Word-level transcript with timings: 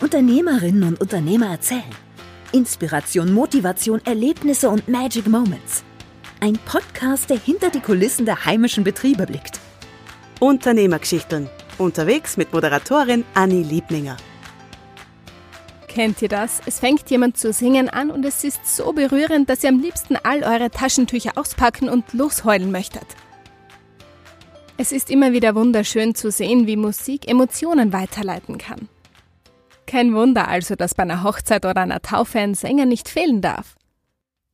Unternehmerinnen 0.00 0.84
und 0.84 1.00
Unternehmer 1.00 1.50
erzählen. 1.50 1.82
Inspiration, 2.52 3.32
Motivation, 3.32 4.00
Erlebnisse 4.04 4.70
und 4.70 4.86
Magic 4.86 5.26
Moments. 5.26 5.82
Ein 6.38 6.56
Podcast, 6.66 7.28
der 7.30 7.38
hinter 7.38 7.70
die 7.70 7.80
Kulissen 7.80 8.24
der 8.24 8.44
heimischen 8.44 8.84
Betriebe 8.84 9.26
blickt. 9.26 9.58
Unternehmergeschichten. 10.38 11.50
Unterwegs 11.78 12.36
mit 12.36 12.52
Moderatorin 12.52 13.24
Anni 13.34 13.64
Liebninger. 13.64 14.16
Kennt 15.88 16.22
ihr 16.22 16.28
das? 16.28 16.60
Es 16.64 16.78
fängt 16.78 17.10
jemand 17.10 17.36
zu 17.36 17.52
singen 17.52 17.88
an 17.88 18.12
und 18.12 18.24
es 18.24 18.44
ist 18.44 18.76
so 18.76 18.92
berührend, 18.92 19.50
dass 19.50 19.64
ihr 19.64 19.70
am 19.70 19.80
liebsten 19.80 20.14
all 20.14 20.44
eure 20.44 20.70
Taschentücher 20.70 21.32
auspacken 21.34 21.88
und 21.88 22.12
losheulen 22.12 22.70
möchtet. 22.70 23.06
Es 24.76 24.92
ist 24.92 25.10
immer 25.10 25.32
wieder 25.32 25.56
wunderschön 25.56 26.14
zu 26.14 26.30
sehen, 26.30 26.68
wie 26.68 26.76
Musik 26.76 27.28
Emotionen 27.28 27.92
weiterleiten 27.92 28.58
kann. 28.58 28.88
Kein 29.88 30.12
Wunder 30.14 30.48
also, 30.48 30.74
dass 30.76 30.94
bei 30.94 31.04
einer 31.04 31.22
Hochzeit 31.22 31.64
oder 31.64 31.80
einer 31.80 32.02
Taufe 32.02 32.38
ein 32.38 32.52
Sänger 32.52 32.84
nicht 32.84 33.08
fehlen 33.08 33.40
darf. 33.40 33.74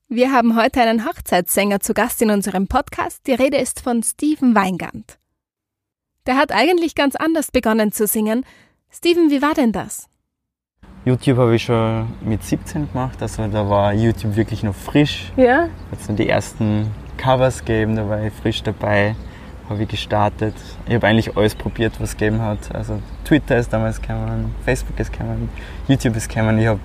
Wir 0.09 0.31
haben 0.31 0.57
heute 0.57 0.81
einen 0.81 1.05
Hochzeitssänger 1.05 1.81
zu 1.81 1.93
Gast 1.93 2.23
in 2.23 2.31
unserem 2.31 2.69
Podcast. 2.69 3.27
Die 3.27 3.33
Rede 3.33 3.57
ist 3.57 3.81
von 3.81 4.05
Steven 4.05 4.55
Weingand. 4.55 5.19
Der 6.27 6.37
hat 6.37 6.53
eigentlich 6.53 6.95
ganz 6.95 7.17
anders 7.17 7.51
begonnen 7.51 7.91
zu 7.91 8.07
singen. 8.07 8.47
Steven, 8.93 9.29
wie 9.29 9.43
war 9.43 9.55
denn 9.55 9.73
das? 9.73 10.07
YouTube 11.05 11.39
habe 11.39 11.57
ich 11.57 11.65
schon 11.65 12.07
mit 12.25 12.45
17 12.45 12.93
gemacht, 12.93 13.21
also 13.21 13.49
da 13.49 13.69
war 13.69 13.93
YouTube 13.93 14.37
wirklich 14.37 14.63
noch 14.63 14.77
frisch. 14.77 15.33
Ja. 15.37 15.69
Hat 15.91 15.99
es 16.01 16.15
die 16.15 16.29
ersten 16.29 16.93
Covers 17.19 17.65
gegeben, 17.65 17.97
da 17.97 18.09
war 18.09 18.23
ich 18.23 18.33
frisch 18.33 18.63
dabei, 18.63 19.17
habe 19.69 19.83
ich 19.83 19.89
gestartet. 19.89 20.55
Ich 20.87 20.95
habe 20.95 21.07
eigentlich 21.07 21.37
alles 21.37 21.55
probiert, 21.55 21.95
was 21.99 22.11
es 22.11 22.17
gegeben 22.17 22.43
hat. 22.43 22.75
Also 22.75 23.01
Twitter 23.25 23.57
ist 23.57 23.73
damals 23.73 24.01
gekommen, 24.01 24.55
Facebook 24.65 24.99
ist 25.01 25.13
gekommen, 25.13 25.49
YouTube 25.89 26.17
ist 26.17 26.29
gekommen. 26.29 26.59
Ich 26.59 26.67
habe 26.67 26.81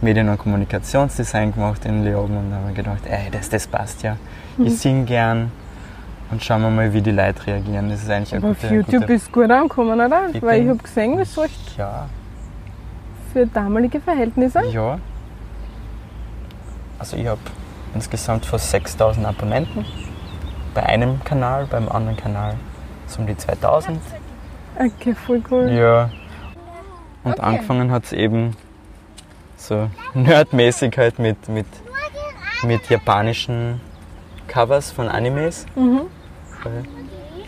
Medien- 0.00 0.28
und 0.28 0.38
Kommunikationsdesign 0.38 1.54
gemacht 1.54 1.84
in 1.84 2.04
Leoben 2.04 2.36
und 2.36 2.52
habe 2.52 2.66
mir 2.66 2.72
gedacht, 2.72 3.06
ey, 3.06 3.30
das, 3.30 3.48
das 3.48 3.66
passt 3.66 4.02
ja. 4.02 4.16
Mhm. 4.56 4.66
Ich 4.66 4.78
singe 4.78 5.04
gern 5.04 5.52
und 6.32 6.42
schauen 6.42 6.62
wir 6.62 6.70
mal, 6.70 6.92
wie 6.92 7.00
die 7.00 7.12
Leute 7.12 7.46
reagieren. 7.46 7.88
Das 7.88 8.02
ist 8.02 8.10
eigentlich 8.10 8.34
eine 8.34 8.44
Aber 8.44 8.54
gute, 8.54 8.66
auf 8.66 8.72
YouTube 8.72 9.00
gute, 9.02 9.12
ist 9.12 9.32
gut 9.32 9.50
angekommen, 9.50 10.00
oder? 10.00 10.28
Ich 10.32 10.42
Weil 10.42 10.62
ich 10.62 10.68
habe 10.68 10.78
gesehen, 10.78 11.18
das 11.18 11.38
recht 11.38 11.78
Ja, 11.78 12.06
für 13.32 13.46
damalige 13.46 14.00
Verhältnisse. 14.00 14.60
Ja. 14.70 14.98
Also 16.98 17.16
ich 17.16 17.26
habe 17.26 17.40
insgesamt 17.94 18.44
fast 18.46 18.70
6000 18.70 19.26
Abonnenten. 19.26 19.84
Bei 20.74 20.84
einem 20.84 21.22
Kanal, 21.24 21.66
beim 21.66 21.88
anderen 21.88 22.16
Kanal 22.16 22.56
so 23.06 23.20
um 23.20 23.26
die 23.26 23.36
2000. 23.36 24.00
Okay, 24.76 25.14
voll 25.14 25.42
cool. 25.50 25.70
Ja. 25.70 26.10
Und 27.24 27.40
angefangen 27.40 27.90
hat 27.90 28.04
es 28.04 28.12
eben 28.12 28.56
so 29.56 29.88
nerdmäßig 30.14 30.96
halt 30.96 31.18
mit, 31.18 31.48
mit, 31.48 31.66
mit 32.64 32.88
japanischen 32.88 33.80
Covers 34.48 34.90
von 34.90 35.08
Animes. 35.08 35.66
Mhm. 35.76 36.02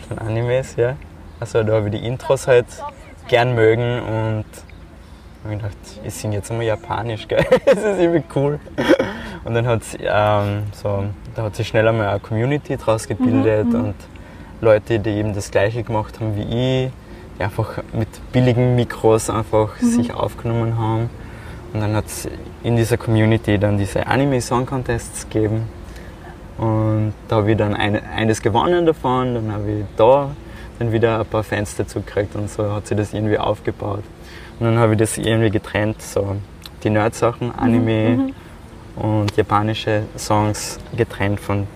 Von 0.07 0.19
Animes, 0.19 0.75
ja. 0.75 0.95
Also 1.39 1.63
da 1.63 1.73
habe 1.73 1.89
ich 1.89 1.99
die 1.99 2.07
Intros 2.07 2.47
halt 2.47 2.67
gern 3.27 3.55
mögen 3.55 3.99
und 4.01 4.45
habe 5.43 5.49
mir 5.49 5.57
gedacht, 5.57 5.77
ich 6.03 6.13
singe 6.13 6.35
jetzt 6.37 6.51
einmal 6.51 6.65
Japanisch, 6.65 7.27
gell? 7.27 7.45
Das 7.65 7.77
ist 7.77 7.99
irgendwie 7.99 8.23
cool. 8.35 8.59
Und 9.45 9.53
dann 9.53 9.67
hat 9.67 9.81
ähm, 9.99 10.63
so, 10.73 11.05
da 11.35 11.43
hat 11.43 11.55
sich 11.55 11.67
schnell 11.67 11.87
einmal 11.87 12.07
eine 12.07 12.19
Community 12.19 12.77
draus 12.77 13.07
gebildet 13.07 13.71
und 13.73 13.93
Leute, 14.59 14.99
die 14.99 15.11
eben 15.11 15.35
das 15.35 15.51
gleiche 15.51 15.83
gemacht 15.83 16.19
haben 16.19 16.35
wie 16.35 16.41
ich, 16.85 16.91
die 17.37 17.43
einfach 17.43 17.83
mit 17.93 18.07
billigen 18.31 18.75
Mikros 18.75 19.29
einfach 19.29 19.77
sich 19.77 20.11
aufgenommen 20.11 20.79
haben. 20.79 21.11
Und 21.73 21.81
dann 21.81 21.95
hat 21.95 22.07
es 22.07 22.27
in 22.63 22.75
dieser 22.75 22.97
Community 22.97 23.59
dann 23.59 23.77
diese 23.77 24.07
Anime 24.07 24.41
Song 24.41 24.65
Contests 24.65 25.29
gegeben. 25.29 25.69
Und 26.57 27.13
da 27.27 27.35
habe 27.35 27.51
ich 27.51 27.57
dann 27.57 27.75
eine, 27.75 28.01
eines 28.03 28.41
gewonnen 28.41 28.87
davon, 28.87 29.35
dann 29.35 29.51
habe 29.51 29.71
ich 29.71 29.85
da 29.95 30.31
dann 30.79 30.91
wieder 30.91 31.19
ein 31.19 31.25
paar 31.25 31.43
Fans 31.43 31.75
dazu 31.75 32.01
gekriegt 32.01 32.35
und 32.35 32.49
so 32.49 32.73
hat 32.73 32.87
sich 32.87 32.97
das 32.97 33.13
irgendwie 33.13 33.37
aufgebaut. 33.37 34.03
Und 34.59 34.65
dann 34.65 34.79
habe 34.79 34.93
ich 34.93 34.99
das 34.99 35.19
irgendwie 35.19 35.51
getrennt, 35.51 36.01
so 36.01 36.35
die 36.83 36.89
Nerd-Sachen, 36.89 37.53
Anime 37.53 38.33
und 38.95 39.35
japanische 39.35 40.03
Songs 40.17 40.79
getrennt 40.95 41.39
von, 41.39 41.67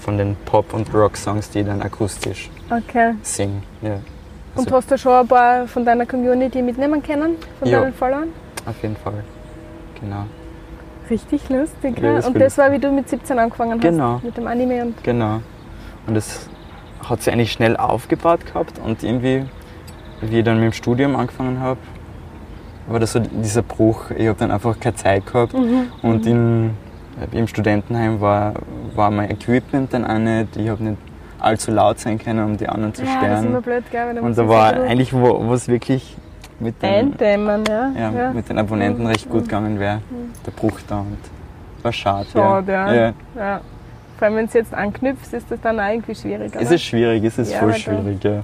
von 0.00 0.18
den 0.18 0.36
Pop- 0.44 0.74
und 0.74 0.92
Rock-Songs, 0.92 1.50
die 1.50 1.60
ich 1.60 1.66
dann 1.66 1.82
akustisch 1.82 2.50
Okay. 2.70 3.14
singe. 3.22 3.62
Ja. 3.82 3.94
Und 4.56 4.66
Also 4.66 4.76
hast 4.76 4.90
du 4.90 4.98
schon 4.98 5.12
ein 5.12 5.26
paar 5.28 5.66
von 5.66 5.84
deiner 5.84 6.06
Community 6.06 6.62
mitnehmen 6.62 7.02
können? 7.02 7.36
Von 7.58 7.68
Ja. 7.68 7.80
deinen 7.80 7.94
Followern? 7.94 8.28
auf 8.66 8.82
jeden 8.82 8.96
Fall. 8.96 9.22
Genau. 10.00 10.24
Richtig 11.10 11.48
lustig. 11.50 11.98
Ja, 11.98 12.04
Ja, 12.08 12.14
das 12.16 12.26
und 12.28 12.40
das 12.40 12.56
war, 12.56 12.72
wie 12.72 12.78
du 12.78 12.90
mit 12.90 13.08
17 13.08 13.38
angefangen 13.38 13.78
Genau. 13.78 14.14
hast 14.16 14.24
mit 14.24 14.36
dem 14.36 14.46
Anime. 14.46 14.82
Und 14.82 15.04
Genau. 15.04 15.40
Und 16.06 16.14
das 16.14 16.48
hat 17.06 17.22
sich 17.22 17.32
eigentlich 17.32 17.52
schnell 17.52 17.76
aufgebaut 17.76 18.46
gehabt 18.46 18.78
und 18.82 19.02
irgendwie, 19.02 19.44
wie 20.22 20.38
ich 20.38 20.44
dann 20.44 20.56
mit 20.60 20.64
dem 20.64 20.72
Studium 20.72 21.14
angefangen 21.16 21.60
habe, 21.60 21.78
war 22.86 23.00
das 23.00 23.12
so 23.12 23.20
dieser 23.20 23.62
Bruch. 23.62 24.10
Ich 24.16 24.26
habe 24.26 24.38
dann 24.38 24.50
einfach 24.50 24.78
keine 24.78 24.94
Zeit 24.96 25.26
gehabt 25.26 25.54
Mhm. 25.54 25.86
und 26.02 26.26
in, 26.26 26.70
im 27.32 27.46
Studentenheim 27.46 28.20
war, 28.20 28.54
war 28.94 29.10
mein 29.10 29.30
Equipment 29.30 29.92
dann 29.92 30.04
auch 30.04 30.18
nicht. 30.18 30.56
Ich 30.56 30.68
habe 30.68 30.82
nicht 30.82 30.98
allzu 31.38 31.70
laut 31.72 31.98
sein 31.98 32.18
können, 32.18 32.44
um 32.44 32.56
die 32.56 32.68
anderen 32.68 32.94
zu 32.94 33.02
ja, 33.02 33.08
das 33.22 33.40
ist 33.40 33.46
immer 33.46 33.60
stören. 33.60 33.62
blöd, 33.62 33.84
gell? 33.90 34.18
Und 34.18 34.38
da 34.38 34.48
war 34.48 34.72
eigentlich, 34.74 35.12
wo 35.12 35.52
es 35.52 35.68
wirklich 35.68 36.16
mit 36.60 36.80
den, 36.82 36.88
Eindämmen, 37.12 37.64
ja. 37.68 37.90
ja, 37.96 38.30
mit 38.32 38.48
den 38.48 38.58
Abonnenten 38.58 39.06
recht 39.06 39.28
gut 39.28 39.42
gegangen 39.44 39.78
wäre. 39.78 40.00
Der 40.46 40.50
Bruch 40.52 40.78
da 40.88 41.00
und 41.00 41.18
war 41.82 41.92
schade. 41.92 42.26
Schade, 42.32 42.72
ja. 42.72 42.94
ja. 42.94 43.12
ja. 43.36 43.60
Vor 44.18 44.28
allem, 44.28 44.36
wenn 44.36 44.44
es 44.46 44.52
jetzt 44.54 44.72
anknüpft, 44.72 45.32
ist 45.32 45.50
das 45.50 45.60
dann 45.60 45.80
auch 45.80 45.88
irgendwie 45.90 46.14
schwierig. 46.14 46.52
Es 46.54 46.66
oder? 46.66 46.74
ist 46.76 46.82
schwierig, 46.82 47.24
es 47.24 47.36
ist 47.38 47.52
Ja, 47.52 47.58
voll 47.58 47.74
schwierig, 47.74 48.22
ja. 48.22 48.42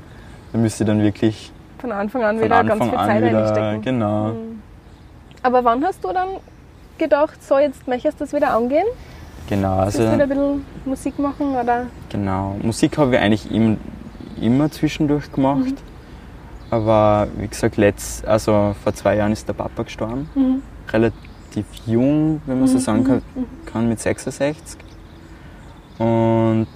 Da 0.52 0.58
müsst 0.58 0.80
ihr 0.80 0.86
dann 0.86 1.00
wirklich 1.02 1.52
Von 1.80 1.92
Anfang 1.92 2.22
an 2.22 2.36
von 2.36 2.44
wieder 2.44 2.56
Anfang 2.56 2.78
ganz 2.78 2.90
viel 2.90 2.98
an 2.98 3.06
Zeit 3.08 3.22
wieder, 3.24 3.38
reinstecken. 3.44 3.82
genau, 3.82 4.24
Mhm. 4.28 4.62
Aber 5.42 5.64
wann 5.64 5.82
hast 5.84 6.04
du 6.04 6.12
dann 6.12 6.28
gedacht, 6.98 7.42
so 7.42 7.58
jetzt 7.58 7.88
möchtest 7.88 8.20
du 8.20 8.24
das 8.24 8.32
wieder 8.34 8.52
angehen? 8.54 8.86
genau, 9.48 9.78
also 9.78 9.98
du 10.04 10.12
wieder 10.12 10.22
ein 10.24 10.28
bisschen 10.28 10.64
Musik 10.84 11.18
machen? 11.18 11.56
Oder? 11.56 11.86
genau. 12.10 12.56
Musik 12.62 12.98
habe 12.98 13.14
ich 13.16 13.20
eigentlich 13.20 13.50
im, 13.50 13.78
immer 14.40 14.70
zwischendurch 14.70 15.32
gemacht, 15.32 15.64
Mhm. 15.64 15.76
aber 16.70 17.26
wie 17.38 17.48
gesagt, 17.48 17.76
letzt, 17.78 18.26
also 18.26 18.74
vor 18.84 18.92
zwei 18.94 19.16
Jahren 19.16 19.32
ist 19.32 19.48
der 19.48 19.54
Papa 19.54 19.82
gestorben, 19.82 20.28
Mhm. 20.34 20.62
relativ 20.92 21.64
jung, 21.86 22.42
wenn 22.46 22.58
man 22.60 22.68
so 22.68 22.78
sagen 22.78 23.04
kann, 23.04 23.22
kann 23.66 23.88
mit 23.88 23.98
66 24.00 24.78
und 25.98 26.66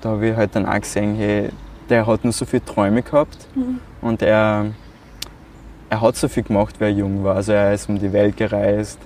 da 0.00 0.10
habe 0.10 0.28
ich 0.28 0.36
halt 0.36 0.54
dann 0.54 0.66
auch 0.66 0.80
gesehen, 0.80 1.14
hey, 1.16 1.48
der 1.90 2.06
hat 2.06 2.24
nur 2.24 2.32
so 2.32 2.44
viele 2.44 2.64
Träume 2.64 3.02
gehabt 3.02 3.46
Mhm. 3.54 3.78
und 4.00 4.22
er, 4.22 4.66
er 5.90 6.00
hat 6.00 6.16
so 6.16 6.28
viel 6.28 6.42
gemacht, 6.42 6.78
wie 6.80 6.84
er 6.84 6.90
jung 6.92 7.24
war. 7.24 7.36
Also 7.36 7.52
er 7.52 7.72
ist 7.74 7.88
um 7.88 7.98
die 7.98 8.12
Welt 8.12 8.36
gereist, 8.36 8.98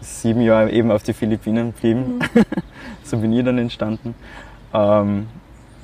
ist 0.00 0.22
sieben 0.22 0.40
Jahre 0.42 0.70
eben 0.70 0.90
auf 0.90 1.02
die 1.02 1.12
Philippinen 1.12 1.72
geblieben. 1.74 2.18
so 3.04 3.16
bin 3.18 3.32
ich 3.32 3.44
dann 3.44 3.58
entstanden. 3.58 4.14
Ähm, 4.74 5.26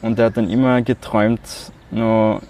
und 0.02 0.18
er 0.18 0.26
hat 0.26 0.36
dann 0.36 0.48
immer 0.48 0.82
geträumt, 0.82 1.40
noch 1.90 2.40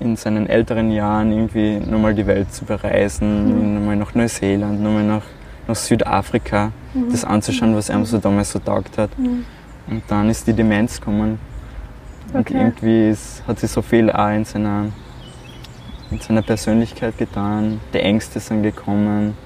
in 0.00 0.16
seinen 0.16 0.48
älteren 0.48 0.90
Jahren 0.90 1.32
irgendwie 1.32 1.78
nochmal 1.78 2.14
die 2.14 2.26
Welt 2.26 2.52
zu 2.52 2.64
bereisen, 2.64 3.74
nochmal 3.74 3.96
nach 3.96 4.14
Neuseeland, 4.14 4.80
nochmal 4.82 5.04
nach, 5.04 5.22
nach 5.68 5.76
Südafrika, 5.76 6.72
das 7.10 7.24
anzuschauen, 7.24 7.74
was 7.76 7.88
er 7.88 8.04
so 8.04 8.18
damals 8.18 8.52
so 8.52 8.58
taugt 8.58 8.98
hat. 8.98 9.10
Und 9.18 10.02
dann 10.08 10.28
ist 10.30 10.46
die 10.46 10.52
Demenz 10.52 10.98
gekommen. 10.98 11.38
Und 12.34 12.40
Okay. 12.40 12.58
irgendwie 12.58 13.08
ist, 13.10 13.42
hat 13.46 13.58
sich 13.60 13.70
so 13.70 13.80
viel 13.82 14.10
auch 14.10 14.30
in 14.30 14.44
seiner, 14.44 14.86
in 16.10 16.18
seiner 16.20 16.42
Persönlichkeit 16.42 17.16
getan. 17.16 17.80
Die 17.92 17.98
Ängste 18.00 18.40
sind 18.40 18.62
gekommen. 18.62 19.36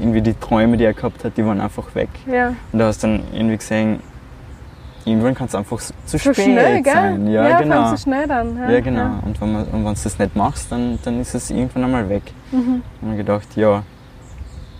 Irgendwie 0.00 0.20
die 0.20 0.34
Träume, 0.34 0.76
die 0.76 0.84
er 0.84 0.92
gehabt 0.92 1.24
hat, 1.24 1.36
die 1.36 1.46
waren 1.46 1.60
einfach 1.60 1.94
weg. 1.94 2.08
Ja. 2.30 2.48
Und 2.72 2.78
da 2.80 2.86
hast 2.86 3.02
du 3.04 3.06
dann 3.06 3.22
irgendwie 3.32 3.56
gesehen, 3.58 4.00
irgendwann 5.04 5.34
kann 5.36 5.46
es 5.46 5.54
einfach 5.54 5.78
zu 5.78 5.92
So 6.06 6.18
spät 6.18 6.34
schnell, 6.34 6.82
gell? 6.82 6.92
sein. 6.92 7.26
Ja, 7.28 7.44
vor 7.46 7.54
allem 7.56 7.68
genau. 7.70 7.90
so 7.90 7.96
schnell 7.96 8.26
dann. 8.26 8.56
Ja, 8.58 8.70
Ja, 8.70 8.80
genau. 8.80 9.10
Und 9.24 9.40
wenn 9.40 9.52
man- 9.52 9.64
und 9.66 9.84
wenn 9.84 9.94
du 9.94 10.00
das 10.02 10.18
nicht 10.18 10.34
machst, 10.34 10.72
dann, 10.72 10.98
dann 11.04 11.20
ist 11.20 11.34
es 11.36 11.50
irgendwann 11.50 11.84
einmal 11.84 12.08
weg. 12.08 12.22
Mhm. 12.50 12.82
Und 13.02 13.10
ich 13.12 13.18
gedacht, 13.18 13.46
ja, 13.54 13.84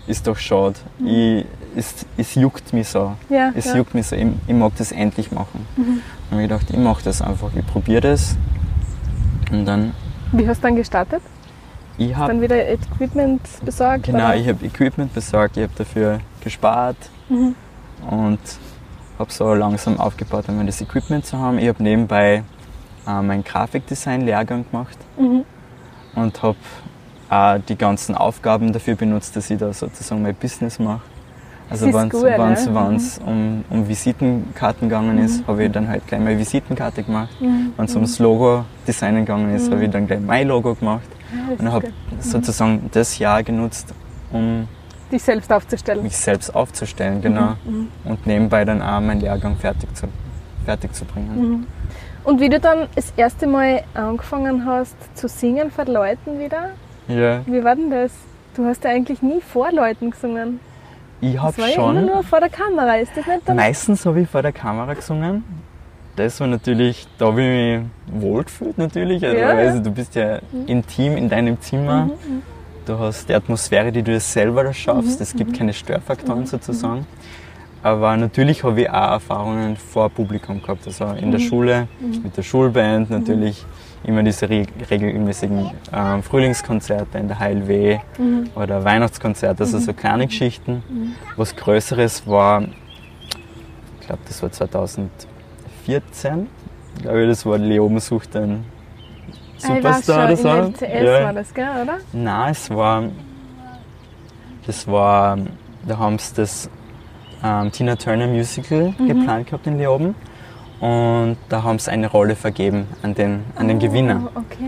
ist 0.08 0.26
doch 0.26 0.36
schade. 0.36 0.74
Ich, 1.04 1.46
es, 1.76 2.04
es 2.16 2.34
juckt 2.34 2.72
mich 2.72 2.88
so. 2.88 3.12
Ja, 3.28 3.52
Es 3.54 3.66
ja. 3.66 3.76
juckt 3.76 3.94
mich 3.94 4.06
so. 4.08 4.16
Ich, 4.16 4.26
ich 4.48 4.54
mag 4.54 4.72
das 4.76 4.90
endlich 4.92 5.30
machen. 5.30 5.66
Mhm. 5.76 6.00
Und 6.30 6.38
ich 6.40 6.50
habe 6.50 6.58
gedacht, 6.64 6.70
ich 6.70 6.76
mache 6.76 7.02
das 7.04 7.22
einfach. 7.22 7.50
Ich 7.54 7.66
probiere 7.66 8.00
das. 8.02 8.36
Und 9.50 9.66
dann, 9.66 9.92
Wie 10.32 10.46
hast 10.48 10.58
du 10.58 10.62
dann 10.62 10.76
gestartet? 10.76 11.22
ich 11.96 12.14
habe 12.16 12.32
Dann 12.32 12.42
wieder 12.42 12.68
Equipment 12.68 13.40
besorgt? 13.64 14.04
genau, 14.04 14.18
oder? 14.26 14.36
ich 14.36 14.48
habe 14.48 14.64
Equipment 14.64 15.14
besorgt, 15.14 15.56
ich 15.56 15.62
habe 15.62 15.72
dafür 15.76 16.18
gespart 16.40 16.96
Mhm. 17.28 17.54
und 18.10 18.40
habe 19.18 19.32
so 19.32 19.54
langsam 19.54 20.00
aufgebaut, 20.00 20.46
um 20.48 20.66
das 20.66 20.80
Equipment 20.80 21.24
zu 21.24 21.38
haben. 21.38 21.58
Ich 21.58 21.68
habe 21.68 21.80
nebenbei 21.82 22.42
äh, 23.06 23.22
meinen 23.22 23.44
Grafikdesign-Lehrgang 23.44 24.64
gemacht 24.70 24.98
Mhm. 25.18 25.44
und 26.16 26.42
habe 26.42 26.56
auch 27.30 27.58
die 27.68 27.76
ganzen 27.76 28.14
Aufgaben 28.16 28.72
dafür 28.72 28.96
benutzt, 28.96 29.36
dass 29.36 29.48
ich 29.50 29.58
da 29.58 29.72
sozusagen 29.72 30.22
mein 30.22 30.34
Business 30.34 30.78
mache. 30.80 31.00
Also 31.70 31.86
wenn 31.92 32.08
gut, 32.10 32.22
ne? 32.22 32.94
es 32.96 33.18
um, 33.24 33.64
um 33.70 33.88
Visitenkarten 33.88 34.88
gegangen 34.88 35.18
ist, 35.18 35.40
Mhm. 35.40 35.46
habe 35.46 35.64
ich 35.64 35.72
dann 35.72 35.88
halt 35.88 36.06
gleich 36.06 36.20
meine 36.20 36.38
Visitenkarte 36.38 37.02
gemacht. 37.02 37.30
Wenn 37.40 37.84
es 37.84 37.94
ums 37.94 38.18
Logo-Designen 38.18 39.24
gegangen 39.24 39.54
ist, 39.54 39.70
habe 39.70 39.84
ich 39.84 39.90
dann 39.90 40.06
gleich 40.06 40.20
mein 40.20 40.48
Logo 40.48 40.74
gemacht. 40.74 41.02
Ja, 41.32 41.36
Mhm. 41.42 41.50
das 41.50 41.60
Und 41.60 41.72
habe 41.72 41.86
gut. 41.86 42.22
sozusagen 42.22 42.90
das 42.92 43.18
Jahr 43.18 43.42
genutzt, 43.42 43.92
um 44.30 44.68
Dich 45.10 45.22
selbst 45.22 45.52
aufzustellen. 45.52 46.02
mich 46.02 46.16
selbst 46.16 46.54
aufzustellen, 46.54 47.20
genau. 47.22 47.54
Mhm. 47.64 47.88
Und 48.04 48.26
nebenbei 48.26 48.64
dann 48.64 48.82
auch 48.82 49.00
meinen 49.00 49.20
Lehrgang 49.20 49.56
fertig 49.56 49.94
zu, 49.96 50.06
fertig 50.64 50.92
zu 50.94 51.04
bringen. 51.04 51.36
Mhm. 51.50 51.66
Und 52.24 52.40
wie 52.40 52.48
du 52.48 52.58
dann 52.60 52.88
das 52.94 53.12
erste 53.16 53.46
Mal 53.46 53.82
angefangen 53.94 54.64
hast 54.66 54.96
zu 55.14 55.28
singen 55.28 55.70
vor 55.70 55.84
Leuten 55.86 56.38
wieder, 56.38 56.70
Ja, 57.08 57.40
wie 57.46 57.62
war 57.62 57.74
denn 57.76 57.90
das? 57.90 58.12
Du 58.56 58.64
hast 58.64 58.82
ja 58.84 58.90
eigentlich 58.90 59.20
nie 59.20 59.40
vor 59.40 59.70
Leuten 59.72 60.10
gesungen. 60.10 60.58
Ich 61.32 61.40
habe 61.40 61.56
war 61.58 61.68
ja 61.68 61.74
schon. 61.74 61.96
immer 61.96 62.06
nur 62.14 62.22
vor 62.22 62.40
der 62.40 62.48
Kamera, 62.50 62.96
ist 62.96 63.16
das 63.16 63.26
nicht 63.26 63.40
dann? 63.46 63.56
Meistens 63.56 64.04
habe 64.06 64.20
ich 64.20 64.28
vor 64.28 64.42
der 64.42 64.52
Kamera 64.52 64.94
gesungen. 64.94 65.44
Das 66.16 66.38
war 66.40 66.46
natürlich, 66.46 67.06
da 67.18 67.26
habe 67.26 67.42
ich 67.42 67.80
mich 67.80 68.22
wohl 68.22 68.44
gefühlt 68.44 68.78
natürlich. 68.78 69.24
Also, 69.24 69.36
Ja, 69.36 69.48
also, 69.50 69.80
du 69.80 69.90
bist 69.90 70.14
ja 70.14 70.38
intim 70.66 71.16
in 71.16 71.28
deinem 71.28 71.60
Zimmer. 71.60 72.06
Mhm, 72.06 72.42
Du 72.86 72.98
hast 72.98 73.30
die 73.30 73.34
Atmosphäre, 73.34 73.90
die 73.92 74.02
du 74.02 74.20
selber 74.20 74.62
da 74.62 74.68
Mhm, 74.68 74.74
schaffst. 74.74 75.18
Es 75.20 75.34
gibt 75.34 75.54
keine 75.54 75.72
Störfaktoren 75.72 76.44
sozusagen. 76.46 77.06
Aber 77.82 78.14
natürlich 78.16 78.62
habe 78.62 78.82
ich 78.82 78.90
auch 78.90 79.12
Erfahrungen 79.12 79.76
vor 79.76 80.10
Publikum 80.10 80.60
gehabt. 80.60 80.86
Also 80.86 81.06
in 81.06 81.28
Mhm. 81.28 81.32
der 81.32 81.38
Schule, 81.38 81.88
mit 82.22 82.36
der 82.36 82.42
Schulband 82.42 83.08
natürlich 83.10 83.64
immer 84.04 84.22
diese 84.22 84.48
re 84.48 84.66
regelmäßigen 84.90 85.70
ähm, 85.92 86.22
Frühlingskonzerte 86.22 87.18
in 87.18 87.28
der 87.28 87.38
HLW 87.38 87.98
Mhm. 88.18 88.50
oder 88.54 88.84
Weihnachtskonzerte, 88.84 89.62
also 89.64 89.78
so 89.78 89.92
kleine 89.92 90.26
Geschichten. 90.26 90.82
Was 91.36 91.54
Größeres 91.56 92.26
war, 92.26 92.62
ich 94.00 94.06
glaube, 94.06 94.22
das 94.26 94.42
war 94.42 94.50
2014, 94.52 96.46
glaube 97.02 97.22
ich, 97.22 97.28
das 97.28 97.46
war 97.46 97.58
Leoben 97.58 97.98
sucht 98.00 98.36
einen 98.36 98.64
Ah, 99.66 99.76
ich 99.78 99.84
weiß 99.84 100.06
Superstar 100.06 100.26
oder 100.26 100.36
so. 100.36 100.48
in 100.48 100.54
LCS 100.74 101.02
Ja. 101.04 101.24
war 101.24 101.32
das, 101.32 101.54
gell, 101.54 101.68
oder? 101.82 101.98
Nein, 102.12 102.50
es 102.52 102.70
war. 102.70 103.04
Das 104.66 104.86
war. 104.86 105.38
Da 105.86 105.98
haben 105.98 106.18
sie 106.18 106.34
das 106.34 106.68
ähm, 107.42 107.70
Tina 107.72 107.96
Turner 107.96 108.26
Musical 108.26 108.94
Mhm. 108.98 109.06
geplant 109.08 109.46
gehabt 109.46 109.66
in 109.66 109.78
Leoben. 109.78 110.14
Und 110.84 111.38
da 111.48 111.62
haben 111.62 111.78
sie 111.78 111.90
eine 111.90 112.08
Rolle 112.10 112.36
vergeben 112.36 112.86
an 113.02 113.14
den, 113.14 113.42
an 113.56 113.68
den 113.68 113.78
Gewinner. 113.78 114.20
Oh, 114.34 114.40
okay. 114.40 114.66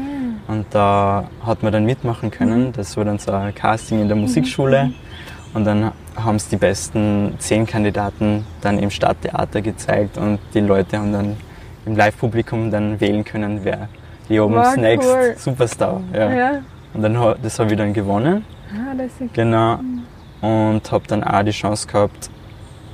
Und 0.48 0.64
da 0.70 1.28
hat 1.44 1.62
man 1.62 1.74
dann 1.74 1.84
mitmachen 1.84 2.28
Mhm. 2.28 2.32
können. 2.32 2.72
Das 2.72 2.96
war 2.96 3.04
dann 3.04 3.18
so 3.18 3.32
ein 3.32 3.54
Casting 3.54 4.00
in 4.00 4.08
der 4.08 4.16
Musikschule. 4.16 4.92
Und 5.52 5.64
dann 5.66 5.92
haben 6.16 6.38
sie 6.38 6.50
die 6.50 6.56
besten 6.56 7.34
zehn 7.38 7.66
Kandidaten 7.66 8.46
dann 8.62 8.78
im 8.78 8.88
Stadttheater 8.90 9.60
gezeigt 9.60 10.16
und 10.16 10.38
die 10.54 10.60
Leute 10.60 10.96
haben 10.98 11.12
dann 11.12 11.36
im 11.84 11.94
Live-Publikum 11.96 12.70
dann 12.70 12.98
wählen 12.98 13.22
können, 13.22 13.60
wer 13.62 13.88
Leobens 14.30 14.68
Wow, 14.68 14.76
Next 14.76 15.08
cool. 15.10 15.34
Superstar. 15.36 16.00
Ja. 16.14 16.32
Ja. 16.32 16.50
Und 16.94 17.02
dann, 17.02 17.18
das 17.42 17.58
habe 17.58 17.72
ich 17.72 17.76
dann 17.76 17.92
gewonnen. 17.92 18.42
Ah, 18.72 18.94
das 18.96 19.10
ist 19.20 19.34
Genau. 19.34 19.80
Und 20.40 20.80
habe 20.90 21.04
dann 21.08 21.22
auch 21.24 21.42
die 21.42 21.50
Chance 21.50 21.86
gehabt, 21.86 22.30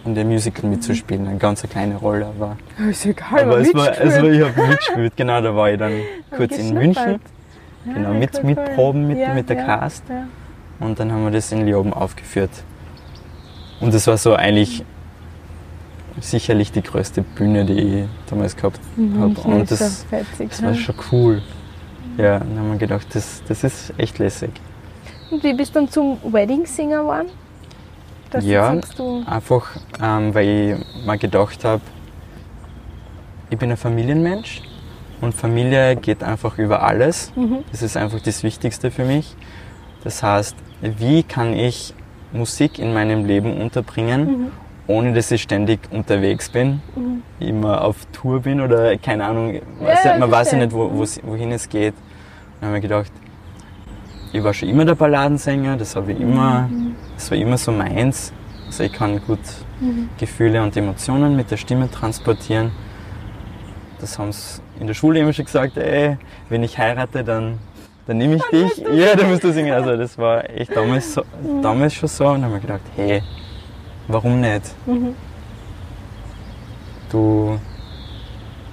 in 0.05 0.15
dem 0.15 0.29
Musical 0.29 0.69
mitzuspielen. 0.69 1.27
Eine 1.27 1.39
ganz 1.39 1.63
kleine 1.63 1.97
Rolle, 1.97 2.27
aber, 2.27 2.57
ist 2.91 3.07
egal, 3.07 3.41
aber 3.41 3.59
es 3.59 3.75
war, 3.75 3.91
es 4.01 4.17
war, 4.17 4.25
ich 4.25 4.43
habe 4.43 4.67
mitgespielt. 4.67 5.17
Genau, 5.17 5.41
da 5.41 5.55
war 5.55 5.71
ich 5.71 5.79
dann 5.79 5.93
kurz 6.37 6.57
in. 6.59 6.75
München. 6.75 7.21
Genau, 7.85 8.15
mit, 8.15 8.31
cool, 8.35 8.45
mit 8.45 8.59
cool. 8.59 8.65
Proben, 8.75 9.09
mit, 9.09 9.19
Ja, 9.19 9.35
mit 9.35 9.49
der 9.49 9.57
ja, 9.57 9.65
Cast. 9.65 10.05
Ja. 10.09 10.27
Und 10.79 10.99
dann 10.99 11.13
haben 11.13 11.25
wir 11.25 11.31
das 11.31 11.51
in 11.53 11.67
Leoben 11.67 11.93
aufgeführt. 11.93 12.51
Und 13.81 13.93
das 13.93 14.07
war 14.07 14.17
so 14.17 14.35
eigentlich 14.35 14.85
sicherlich 16.21 16.71
die 16.71 16.83
größte 16.83 17.23
Bühne, 17.23 17.65
die 17.65 17.73
ich 17.81 18.05
damals 18.29 18.57
gehabt 18.57 18.81
habe. 19.19 19.41
Und 19.41 19.71
das, 19.71 20.05
fetzig. 20.05 20.51
das 20.51 20.63
war 20.63 20.71
ja. 20.71 20.77
schon 20.77 20.95
cool. 21.11 21.43
Ja, 22.19 22.39
dann 22.39 22.59
haben 22.59 22.71
wir 22.73 22.79
gedacht, 22.79 23.07
das, 23.15 23.43
das 23.49 23.65
ist 23.65 23.93
echt 23.97 24.19
lässig. 24.19 24.51
Und 25.31 25.43
wie 25.43 25.55
bist 25.55 25.75
du 25.75 25.81
dann 25.81 25.89
zum 25.89 26.19
Wedding-Singer 26.23 27.01
geworden? 27.01 27.31
Dass 28.33 28.45
Ja. 28.45 28.71
du 28.71 28.75
sagst, 28.77 28.99
du 28.99 29.23
Einfach, 29.27 29.71
ähm, 30.03 30.35
weil 30.35 30.49
ich 30.49 31.07
mal 31.07 31.19
gedacht 31.19 31.65
habe, 31.65 31.83
ich 33.51 33.59
bin 33.59 33.71
ein 33.71 33.77
Familienmensch 33.77 34.63
und 35.21 35.35
Familie 35.35 35.97
geht 35.97 36.23
einfach 36.25 36.59
über 36.59 36.83
alles. 36.83 37.33
Mhm. 37.37 37.59
Das 37.71 37.83
ist 37.83 37.97
einfach 37.97 38.21
das 38.21 38.43
Wichtigste 38.43 38.91
für 38.91 39.05
mich. 39.05 39.37
Das 40.05 40.23
heißt, 40.23 40.57
wie 40.81 41.23
kann 41.23 41.53
ich 41.53 41.95
Musik 42.33 42.79
in 42.79 42.95
meinem 42.95 43.27
Leben 43.27 43.61
unterbringen, 43.61 44.21
Mhm. 44.27 44.51
ohne 44.87 45.13
dass 45.13 45.31
ich 45.31 45.43
ständig 45.43 45.81
unterwegs 45.93 46.49
bin, 46.49 46.81
immer 47.39 47.83
auf 47.85 47.97
Tour 48.13 48.41
bin 48.41 48.61
oder 48.63 48.97
keine 48.97 49.27
Ahnung, 49.27 49.61
weiß 49.81 50.05
Ja, 50.05 50.17
man 50.19 50.31
weiß 50.31 50.53
ja 50.53 50.59
nicht, 50.59 50.73
wo, 50.73 50.91
wo's- 50.91 51.21
wohin 51.23 51.53
es 51.53 51.69
geht. 51.69 51.95
Dann 52.61 52.69
habe 52.71 52.79
ich 52.79 52.83
gedacht, 52.83 53.13
ich 54.33 54.43
war 54.43 54.55
schon 54.55 54.71
immer 54.71 54.87
der 54.87 54.95
Balladensänger, 54.95 55.77
das 55.77 55.95
habe 55.95 56.13
ich 56.13 56.21
immer, 56.21 56.63
Mhm. 56.71 56.92
Das 57.23 57.31
war 57.31 57.39
immer 57.39 57.57
so 57.57 57.71
meins. 57.71 58.33
Also 58.67 58.83
ich 58.83 58.93
kann 58.93 59.21
gut 59.25 59.39
Gefühle 60.19 60.61
und 60.61 60.77
Emotionen 60.77 61.37
mit 61.37 61.53
der 61.53 61.57
Stimme 61.57 61.89
transportieren. 61.89 62.73
Das 64.01 64.19
haben 64.19 64.33
sie 64.33 64.61
in 64.81 64.89
der 64.89 64.95
Schule 64.95 65.21
immer 65.21 65.33
schon 65.33 65.45
gesagt, 65.45 65.77
ey, 65.77 66.19
wenn 66.49 66.65
ich 66.65 66.79
heirate, 66.79 67.23
dann, 67.23 67.61
dann 68.09 68.19
nehme 68.19 68.37
ich 68.37 68.43
dich. 68.51 68.85
Ja, 68.93 69.15
dann 69.15 69.31
musst 69.31 69.45
du 69.45 69.53
singen. 69.53 69.73
Also 69.73 69.97
das 69.97 70.19
war 70.19 70.51
echt 70.51 70.75
damals, 70.75 71.15
so, 71.15 71.23
damals 71.63 71.95
schon 71.95 72.09
so. 72.09 72.27
Und 72.27 72.43
dann 72.43 72.45
habe 72.47 72.57
ich 72.57 72.63
gedacht, 72.63 72.81
hey, 72.97 73.23
warum 74.09 74.41
nicht? 74.41 74.75
Mhm. 74.87 75.15
Du, 77.09 77.57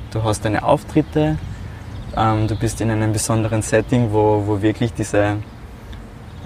du 0.10 0.24
hast 0.24 0.44
deine 0.44 0.63
Auftritte, 0.63 1.38
ähm, 2.18 2.48
du 2.48 2.56
bist 2.56 2.81
in 2.81 2.90
einem 2.90 3.13
besonderen 3.13 3.62
Setting, 3.62 4.12
wo, 4.12 4.44
wo 4.48 4.60
wirklich 4.60 4.92
diese, 4.94 5.38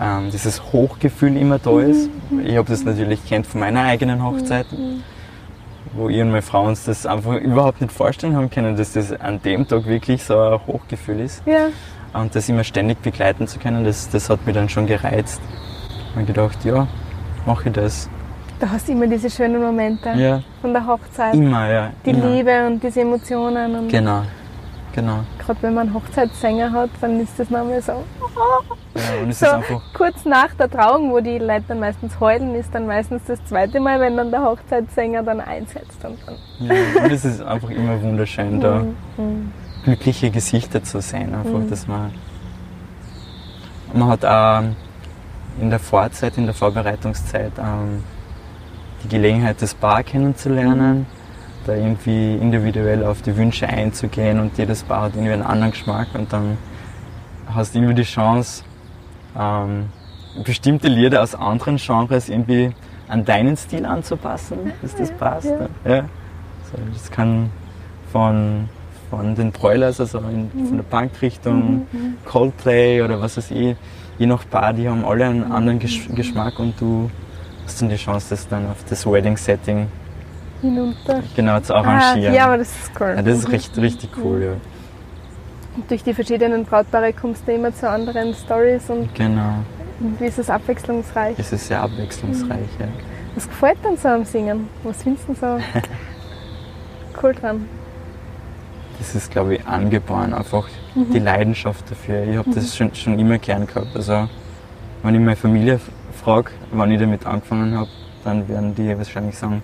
ähm, 0.02 0.30
dieses 0.32 0.62
Hochgefühl 0.74 1.38
immer 1.38 1.60
da 1.60 1.80
ist. 1.80 2.10
Ich 2.44 2.56
habe 2.58 2.70
das 2.70 2.84
natürlich 2.84 3.26
kennt 3.26 3.48
von 3.48 3.60
meiner 3.62 3.82
eigenen 3.84 4.24
Hochzeit, 4.24 4.66
wo 5.94 6.10
ich 6.10 6.20
und 6.22 6.30
meine 6.30 6.42
Frau 6.42 6.66
uns 6.68 6.86
das 6.86 7.06
einfach 7.06 7.36
überhaupt 7.36 7.82
nicht 7.82 7.94
vorstellen 7.94 8.36
haben 8.36 8.50
können, 8.50 8.76
dass 8.76 8.94
das 8.94 9.12
an 9.14 9.42
dem 9.42 9.68
Tag 9.68 9.86
wirklich 9.86 10.24
so 10.24 10.38
ein 10.40 10.60
Hochgefühl 10.68 11.20
ist. 11.20 11.44
ja. 11.46 11.68
Und 12.14 12.36
das 12.36 12.48
immer 12.48 12.64
ständig 12.64 13.02
begleiten 13.02 13.48
zu 13.48 13.58
können, 13.58 13.84
das, 13.86 14.08
das 14.08 14.30
hat 14.30 14.46
mich 14.46 14.54
dann 14.54 14.70
schon 14.70 14.86
gereizt. 14.86 15.42
Habe 16.14 16.26
gedacht, 16.26 16.64
ja, 16.64 16.88
mache 17.48 17.70
ich 17.70 17.74
das. 17.74 18.08
Da 18.60 18.70
hast 18.70 18.88
du 18.88 18.92
immer 18.92 19.08
diese 19.08 19.32
schönen 19.32 19.60
Momente 19.60 20.10
Ja, 20.16 20.44
von 20.62 20.74
der 20.74 20.86
Hochzeit. 20.86 21.34
immer, 21.34 21.68
ja. 21.68 21.90
die 22.06 22.12
immer. 22.12 22.30
Liebe 22.30 22.68
und 22.68 22.84
diese 22.84 23.02
Emotionen. 23.02 23.76
Und 23.76 23.90
Genau, 23.90 24.22
genau. 24.94 25.20
gerade 25.40 25.62
wenn 25.62 25.74
man 25.74 25.94
Hochzeitssänger 25.94 26.72
hat, 26.72 26.90
dann 27.02 27.20
ist 27.20 27.38
das 27.38 27.50
nochmal 27.50 27.82
so. 27.82 28.04
Ja, 28.96 29.02
es 29.28 29.40
so 29.40 29.46
ist 29.46 29.52
einfach 29.54 29.82
kurz 29.94 30.24
nach 30.26 30.54
der 30.54 30.70
Trauung, 30.70 31.12
wo 31.12 31.20
die 31.20 31.38
Leute 31.40 31.66
dann 31.70 31.80
meistens 31.80 32.20
heulen, 32.20 32.56
ist 32.56 32.74
dann 32.74 32.88
meistens 32.88 33.24
das 33.28 33.44
zweite 33.46 33.80
Mal, 33.80 34.00
wenn 34.00 34.16
dann 34.18 34.32
der 34.32 34.44
Hochzeitssänger 34.44 35.24
dann 35.24 35.42
einsetzt. 35.42 36.04
Und 36.06 36.18
dann 36.26 36.36
Ja, 36.60 37.04
und 37.04 37.12
es 37.12 37.26
ist 37.26 37.42
einfach 37.42 37.70
immer 37.70 38.02
wunderschön, 38.02 38.60
da 38.62 38.86
Mhm. 39.18 39.52
glückliche 39.84 40.30
Gesichter 40.32 40.84
zu 40.84 41.02
sehen. 41.02 41.34
Einfach, 41.36 41.68
dass 41.70 41.88
man, 41.88 42.12
man 43.94 44.08
hat 44.10 44.24
auch 44.26 44.64
in 45.60 45.70
der 45.70 45.80
Vorzeit, 45.80 46.38
in 46.38 46.46
der 46.46 46.54
Vorbereitungszeit 46.54 47.52
ähm, 47.60 48.04
die 49.04 49.10
Gelegenheit, 49.10 49.62
das 49.62 49.74
Paar 49.74 50.04
kennenzulernen, 50.04 51.06
da 51.66 51.76
irgendwie 51.76 52.36
individuell 52.36 53.04
auf 53.06 53.22
die 53.22 53.36
Wünsche 53.36 53.68
einzugehen 53.68 54.40
und 54.40 54.58
jedes 54.58 54.84
Paar 54.84 55.04
hat 55.04 55.16
irgendwie 55.16 55.34
einen 55.34 55.44
anderen 55.44 55.72
Geschmack 55.72 56.08
und 56.14 56.32
dann 56.32 56.58
hast 57.54 57.74
du 57.74 57.80
irgendwie 57.80 57.96
die 57.96 58.04
Chance, 58.04 58.64
ähm, 59.38 59.86
bestimmte 60.44 60.88
Lieder 60.88 61.22
aus 61.22 61.36
anderen 61.36 61.78
Genres 61.78 62.30
irgendwie 62.30 62.72
an 63.08 63.26
deinen 63.26 63.56
Stil 63.58 63.86
anzupassen, 63.86 64.74
dass 64.82 64.96
das 64.96 65.12
passt. 65.12 65.54
Ja. 65.86 66.02
So, 66.72 66.78
das 66.92 67.12
kann 67.12 67.52
von, 68.12 68.70
von 69.10 69.36
den 69.36 69.52
Broilers, 69.52 70.00
also 70.00 70.20
in, 70.20 70.50
von 70.52 70.78
der 70.78 70.84
Punk-Richtung, 70.84 71.88
Coldplay 72.26 73.02
oder 73.02 73.22
was 73.22 73.38
weiß 73.38 73.52
ich, 73.52 73.76
je 74.18 74.26
nach 74.26 74.48
Paar, 74.50 74.74
die 74.74 74.88
haben 74.88 75.06
alle 75.06 75.26
einen 75.26 75.52
anderen 75.52 75.80
Gesch 75.80 76.08
Geschmack 76.16 76.60
und 76.60 76.80
du 76.80 77.10
hast 77.66 77.82
dann 77.82 77.90
die 77.90 77.96
Chance, 77.96 78.28
das 78.32 78.48
dann 78.48 78.68
auf 78.68 78.78
das 78.90 79.06
Wedding-Setting 79.06 79.88
hinunter. 80.64 81.22
genau 81.36 81.60
zu 81.60 81.74
Ah, 81.76 81.80
arrangieren. 81.80 82.34
ja, 82.34 82.46
aber 82.46 82.58
das 82.58 82.70
ist 82.70 82.92
cool. 83.00 83.14
Ja, 83.16 83.22
das 83.22 83.38
ist 83.40 83.52
richtig, 83.52 83.84
richtig 83.84 84.10
cool, 84.24 84.42
ja. 84.44 84.52
Und 85.76 85.90
durch 85.90 86.04
die 86.04 86.14
verschiedenen 86.14 86.66
Brautpaare 86.66 87.14
kommst 87.14 87.48
du 87.48 87.52
immer 87.54 87.74
zu 87.74 87.90
anderen 87.90 88.34
Stories 88.34 88.90
und 88.90 89.14
Genau. 89.16 89.56
wie 90.20 90.26
ist 90.26 90.40
es 90.40 90.50
abwechslungsreich. 90.50 91.38
Es 91.38 91.52
ist 91.52 91.68
sehr 91.68 91.82
abwechslungsreich, 91.82 92.68
ja. 92.80 92.88
Was 93.36 93.48
gefällt 93.48 93.78
dir 93.84 93.98
so 93.98 94.08
am 94.10 94.26
Singen? 94.26 94.68
Was 94.84 95.02
findest 95.04 95.28
du 95.28 95.34
so 95.34 95.58
cool 97.24 97.34
dran? 97.34 97.66
das 99.00 99.16
ist, 99.16 99.32
glaube 99.32 99.56
ich, 99.56 99.66
angeboren. 99.68 100.34
Einfach 100.34 100.66
die 100.96 101.20
Leidenschaft 101.20 101.90
dafür. 101.92 102.24
Ich 102.26 102.38
habe 102.38 102.50
das 102.52 102.78
schon, 102.78 102.94
schon 102.96 103.18
immer 103.20 103.38
gern 103.38 103.66
gehabt. 103.68 103.94
Also, 103.96 104.30
wenn 105.02 105.16
ich 105.16 105.20
meine 105.20 105.36
Familie 105.36 105.80
frage, 106.24 106.52
wann 106.72 106.90
ich 106.92 107.00
damit 107.00 107.26
angefangen 107.26 107.76
habe, 107.78 107.90
dann 108.24 108.48
werden 108.48 108.74
die 108.76 108.96
wahrscheinlich 108.98 109.38
sagen, 109.38 109.62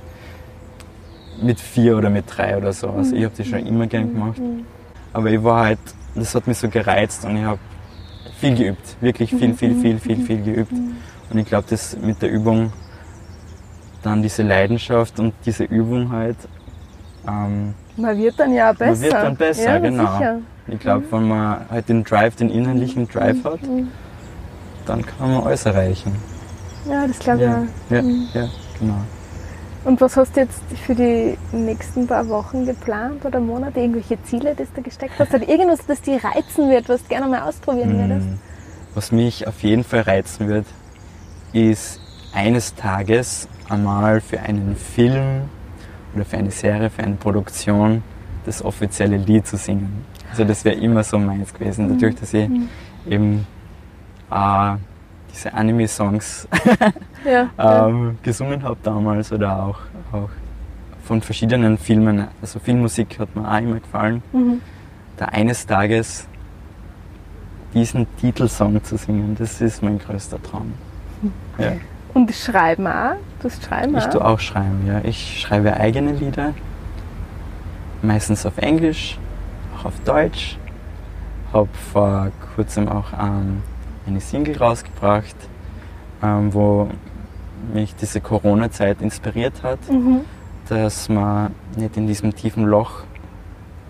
mit 1.42 1.60
vier 1.60 1.98
oder 1.98 2.10
mit 2.10 2.26
drei 2.28 2.58
oder 2.58 2.74
so. 2.74 2.90
Also, 2.90 3.16
ich 3.16 3.24
habe 3.24 3.34
das 3.38 3.48
schon 3.48 3.66
immer 3.66 3.88
gern 3.88 4.14
gemacht. 4.14 4.42
Aber 5.14 5.30
ich 5.32 5.44
war 5.44 5.66
halt, 5.66 5.80
das 6.16 6.36
hat 6.36 6.48
mich 6.48 6.58
so 6.58 6.70
gereizt 6.70 7.26
und 7.26 7.38
ich 7.38 7.44
habe 7.44 7.60
viel 8.40 8.56
geübt. 8.56 8.96
Wirklich 9.02 9.30
viel, 9.32 9.54
viel, 9.54 9.76
viel, 9.76 10.00
viel, 10.00 10.18
viel 10.18 10.42
geübt. 10.44 10.72
Und 11.30 11.38
ich 11.38 11.46
glaube, 11.46 11.66
das 11.70 11.98
mit 11.98 12.22
der 12.22 12.32
Übung, 12.32 12.72
dann 14.02 14.22
diese 14.24 14.44
Leidenschaft 14.44 15.20
und 15.20 15.34
diese 15.46 15.64
Übung 15.66 16.12
halt, 16.12 16.38
ähm, 17.28 17.74
Man 17.98 18.18
wird 18.18 18.40
dann 18.40 18.54
ja 18.54 18.72
besser. 18.72 18.92
man 18.92 19.02
wird 19.02 19.14
dann 19.14 19.36
besser, 19.36 19.64
ja, 19.74 19.80
genau. 19.80 20.18
Sicher. 20.18 20.40
Ich 20.68 20.80
glaube, 20.80 21.06
wenn 21.12 21.28
man 21.28 21.58
halt 21.70 21.90
den 21.90 22.04
Drive, 22.04 22.36
den 22.36 22.50
innerlichen 22.50 23.08
Drive 23.08 23.44
hat, 23.44 23.60
dann 24.86 25.06
kann 25.06 25.34
man 25.34 25.44
alles 25.44 25.66
erreichen. 25.66 26.16
Ja, 26.90 27.06
das 27.08 27.20
glaube 27.20 27.40
ich 27.40 27.46
Ja, 27.46 27.58
auch. 27.58 28.04
ja, 28.36 28.42
ja, 28.42 28.50
genau. 28.80 29.02
Und 29.90 30.00
was 30.02 30.18
hast 30.18 30.36
du 30.36 30.42
jetzt 30.42 30.62
für 30.86 30.94
die 30.94 31.36
nächsten 31.52 32.06
paar 32.06 32.30
Wochen 32.30 32.64
geplant 32.64 33.26
oder 33.26 33.40
Monate? 33.40 33.80
Irgendwelche 33.80 34.22
Ziele, 34.22 34.54
die 34.54 34.64
du 34.72 34.84
gesteckt 34.84 35.14
hast? 35.18 35.34
Oder 35.34 35.50
irgendwas, 35.50 35.84
das 35.88 36.00
dich 36.00 36.24
reizen 36.24 36.70
wird, 36.70 36.88
was 36.90 37.02
du 37.02 37.10
gerne 37.10 37.26
mal 37.26 37.42
ausprobieren 37.42 37.98
würdest? 37.98 38.28
Mm. 38.28 38.34
Was 38.94 39.12
mich 39.12 39.48
auf 39.48 39.64
jeden 39.64 39.84
Fall 39.84 40.02
reizen 40.02 40.48
wird, 40.48 40.68
ist 41.54 42.00
eines 42.36 42.76
Tages 42.76 43.48
einmal 43.68 44.22
für 44.22 44.40
einen 44.40 44.76
Film 44.76 45.50
oder 46.14 46.24
für 46.24 46.38
eine 46.38 46.52
Serie, 46.52 46.92
für 46.92 47.02
eine 47.02 47.16
Produktion 47.16 48.04
das 48.46 48.64
offizielle 48.64 49.18
Lied 49.18 49.48
zu 49.48 49.58
singen. 49.58 50.06
Also 50.30 50.44
das 50.44 50.66
wäre 50.66 50.76
immer 50.76 51.04
so 51.04 51.18
meins 51.18 51.52
gewesen. 51.52 51.90
Dadurch, 51.90 52.14
dass 52.14 52.32
ich 52.36 52.48
eben 53.08 53.48
äh, 54.30 54.76
diese 55.34 55.54
Anime-Songs 55.54 56.48
Ja. 57.26 57.88
ähm, 57.88 58.18
gesungen 58.24 58.64
habe 58.64 58.78
damals 58.84 59.32
oder 59.32 59.64
auch, 59.64 59.80
auch 60.12 60.30
von 61.04 61.22
verschiedenen 61.22 61.78
Filmen. 61.78 62.28
Also 62.42 62.60
Filmmusik 62.60 63.20
hat 63.20 63.36
mir 63.36 63.48
auch 63.50 63.58
immer 63.58 63.80
gefallen. 63.80 64.24
Mhm. 64.32 64.62
Da 65.18 65.26
eines 65.26 65.66
Tages 65.66 66.28
diesen 67.74 68.08
Titelsong 68.18 68.84
zu 68.84 68.98
singen, 68.98 69.36
das 69.38 69.60
ist 69.62 69.84
mein 69.84 70.00
größter 70.00 70.42
Traum. 70.42 70.74
Ja. 71.58 71.74
Und 72.14 72.34
schreiben 72.34 72.88
auch? 72.88 73.16
Du 73.42 73.50
schreiben 73.50 73.96
Ich 73.98 74.06
auch? 74.06 74.10
tue 74.10 74.26
auch 74.26 74.40
schreiben, 74.40 74.86
ja. 74.88 75.02
Ich 75.04 75.42
schreibe 75.42 75.76
eigene 75.76 76.14
Lieder, 76.14 76.54
meistens 78.02 78.46
auf 78.46 78.58
Englisch, 78.58 79.20
auch 79.78 79.86
auf 79.86 80.00
Deutsch. 80.06 80.58
Habe 81.54 81.70
vor 81.94 82.32
kurzem 82.56 82.88
auch 82.88 83.12
ähm, 83.14 83.62
eine 84.10 84.22
Single 84.22 84.58
rausgebracht, 84.58 85.36
ähm, 86.24 86.54
wo 86.54 86.90
mich 87.74 87.96
diese 87.96 88.22
Corona-Zeit 88.22 89.02
inspiriert 89.02 89.64
hat, 89.64 89.80
Mhm. 89.90 90.22
dass 90.68 91.10
man 91.10 91.54
nicht 91.76 91.96
in 91.98 92.08
diesem 92.08 92.34
tiefen 92.36 92.66
Loch 92.66 93.04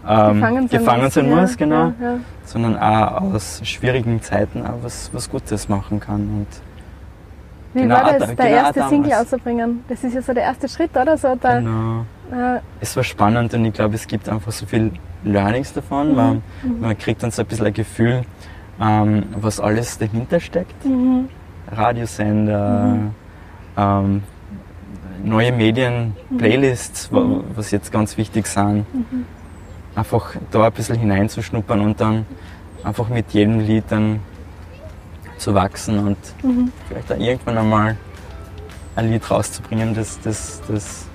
ähm, 0.07 0.67
Gefangen 0.69 1.09
sein 1.11 1.29
muss, 1.29 1.51
ja, 1.51 1.55
genau, 1.57 1.93
Ja, 1.99 2.13
ja. 2.13 2.19
sondern 2.45 2.77
auch 2.79 3.21
aus 3.33 3.61
schwierigen 3.63 4.21
Zeiten 4.21 4.65
auch 4.65 4.77
was, 4.81 5.09
was 5.13 5.29
Gutes 5.29 5.67
machen 5.69 5.99
kann. 5.99 6.21
Und 6.21 6.47
Wie 7.73 7.81
Genau, 7.81 7.95
war 7.95 8.03
da- 8.13 8.17
das, 8.19 8.27
der 8.29 8.35
genau 8.35 8.47
erste 8.49 8.73
damals. 8.79 8.89
Single 8.89 9.13
auszubringen? 9.13 9.83
Das 9.87 10.03
ist 10.03 10.15
ja 10.15 10.21
so 10.23 10.33
der 10.33 10.43
erste 10.43 10.67
Schritt, 10.67 10.95
oder? 10.97 11.15
So 11.17 11.35
der, 11.35 11.57
genau. 11.61 12.05
äh, 12.31 12.59
es 12.79 12.95
war 12.95 13.03
spannend 13.03 13.53
und 13.53 13.65
ich 13.65 13.73
glaube, 13.73 13.93
es 13.95 14.07
gibt 14.07 14.27
einfach 14.29 14.51
so 14.51 14.65
viel 14.65 14.91
Learnings 15.23 15.73
davon. 15.73 16.15
Man, 16.15 16.41
man 16.79 16.97
kriegt 16.97 17.21
dann 17.21 17.29
so 17.29 17.43
ein 17.43 17.47
bisschen 17.47 17.67
ein 17.67 17.73
Gefühl, 17.73 18.23
ähm, 18.81 19.23
was 19.35 19.59
alles 19.59 19.97
dahinter 19.97 20.39
steckt. 20.39 20.85
mhm. 20.85 21.29
Radiosender, 21.71 22.97
ähm, 23.77 24.23
neue 25.23 25.51
Medien, 25.51 26.15
Playlists, 26.37 27.11
wa- 27.11 27.41
was 27.55 27.69
jetzt 27.71 27.91
ganz 27.91 28.17
wichtig 28.17 28.47
sind. 28.47 28.85
Einfach 29.95 30.35
da 30.51 30.65
ein 30.65 30.71
bisschen 30.71 30.97
hineinzuschnuppern 30.97 31.81
und 31.81 31.99
dann 32.01 32.25
einfach 32.83 33.09
mit 33.09 33.31
jedem 33.31 33.59
Lied 33.59 33.83
dann 33.89 34.19
zu 35.37 35.53
wachsen 35.53 35.99
und 35.99 36.17
vielleicht 36.87 37.11
auch 37.11 37.17
irgendwann 37.17 37.57
einmal 37.57 37.97
ein 38.95 39.11
Lied 39.11 39.29
rauszubringen, 39.29 39.93
das, 39.93 40.19
das, 40.21 40.61
das 40.67 41.05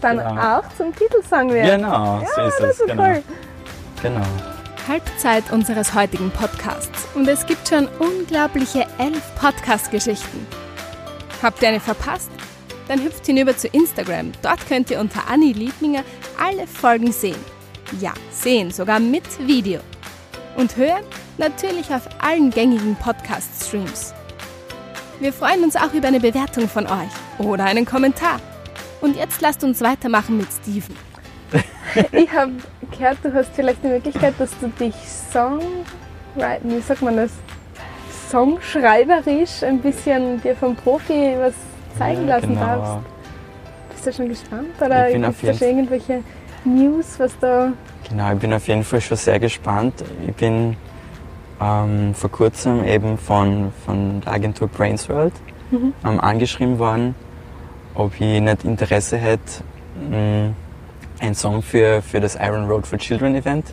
Dann 0.00 0.18
Genau. 0.18 0.58
auch 0.58 0.64
zum 0.76 0.94
Titelsong 0.94 1.52
werden. 1.52 1.82
genau, 1.82 2.20
so 2.34 2.42
ist 2.42 2.58
das 2.60 2.70
es. 2.70 2.80
ist 2.80 2.86
genau. 2.88 3.02
cool. 3.04 3.22
genau. 4.02 4.20
Halbzeit 4.86 5.50
unseres 5.50 5.94
heutigen 5.94 6.30
Podcasts 6.30 7.06
und 7.14 7.26
es 7.26 7.46
gibt 7.46 7.68
schon 7.68 7.88
unglaubliche 7.98 8.86
elf 8.98 9.22
Podcast-Geschichten. 9.36 10.46
Habt 11.42 11.62
ihr 11.62 11.68
eine 11.68 11.80
verpasst? 11.80 12.30
Dann 12.88 13.02
hüpft 13.02 13.24
hinüber 13.24 13.56
zu 13.56 13.68
Instagram. 13.68 14.32
Dort 14.42 14.66
könnt 14.68 14.90
ihr 14.90 15.00
unter 15.00 15.28
Anni 15.28 15.52
Liebninger 15.52 16.04
alle 16.38 16.66
Folgen 16.66 17.12
sehen. 17.12 17.38
Ja, 18.00 18.12
sehen, 18.30 18.70
sogar 18.70 19.00
mit 19.00 19.24
Video. 19.46 19.80
Und 20.56 20.76
hören 20.76 21.04
natürlich 21.38 21.88
auf 21.90 22.08
allen 22.20 22.50
gängigen 22.50 22.96
Podcast-Streams. 22.96 24.12
Wir 25.18 25.32
freuen 25.32 25.64
uns 25.64 25.76
auch 25.76 25.94
über 25.94 26.08
eine 26.08 26.20
Bewertung 26.20 26.68
von 26.68 26.86
euch 26.86 27.10
oder 27.38 27.64
einen 27.64 27.86
Kommentar. 27.86 28.40
Und 29.00 29.16
jetzt 29.16 29.40
lasst 29.40 29.64
uns 29.64 29.80
weitermachen 29.80 30.36
mit 30.36 30.48
Steven. 30.52 31.13
Ich 32.12 32.32
habe 32.32 32.52
gehört, 32.96 33.18
du 33.22 33.32
hast 33.32 33.50
vielleicht 33.54 33.82
die 33.82 33.88
Möglichkeit, 33.88 34.34
dass 34.38 34.50
du 34.58 34.68
dich 34.68 34.94
Songwriting, 35.32 36.76
wie 36.76 36.80
sagt 36.80 37.02
man 37.02 37.16
das, 37.16 37.30
songschreiberisch 38.30 39.62
ein 39.62 39.80
bisschen 39.80 40.40
dir 40.42 40.56
vom 40.56 40.74
Profi 40.76 41.36
was 41.38 41.54
zeigen 41.98 42.26
Ja, 42.26 42.36
lassen 42.36 42.48
genau. 42.48 42.60
darfst. 42.60 42.98
Bist 43.90 44.06
du 44.06 44.12
schon 44.12 44.28
gespannt? 44.28 44.68
Oder 44.80 45.10
gibt 45.10 45.44
es 45.44 45.58
schon 45.58 45.68
irgendwelche 45.68 46.22
News, 46.64 47.18
was 47.18 47.38
da... 47.38 47.72
Genau, 48.08 48.32
ich 48.32 48.38
bin 48.38 48.52
auf 48.52 48.66
jeden 48.68 48.84
Fall 48.84 49.00
schon 49.00 49.16
sehr 49.16 49.38
gespannt. 49.38 50.04
Ich 50.26 50.34
bin 50.34 50.76
ähm, 51.60 52.14
vor 52.14 52.30
kurzem 52.30 52.84
eben 52.84 53.16
von, 53.16 53.72
von 53.86 54.20
der 54.20 54.32
Agentur 54.32 54.68
Brains 54.68 55.08
World 55.08 55.32
ähm, 55.72 56.20
angeschrieben 56.20 56.78
worden, 56.78 57.14
ob 57.94 58.12
ich 58.20 58.40
nicht 58.40 58.64
Interesse 58.64 59.16
hätte, 59.16 59.62
mh, 60.10 60.50
einen 61.24 61.34
Song 61.34 61.62
für, 61.62 62.02
für 62.02 62.20
das 62.20 62.36
Iron 62.36 62.66
Road 62.66 62.86
for 62.86 62.98
Children 62.98 63.34
Event 63.34 63.66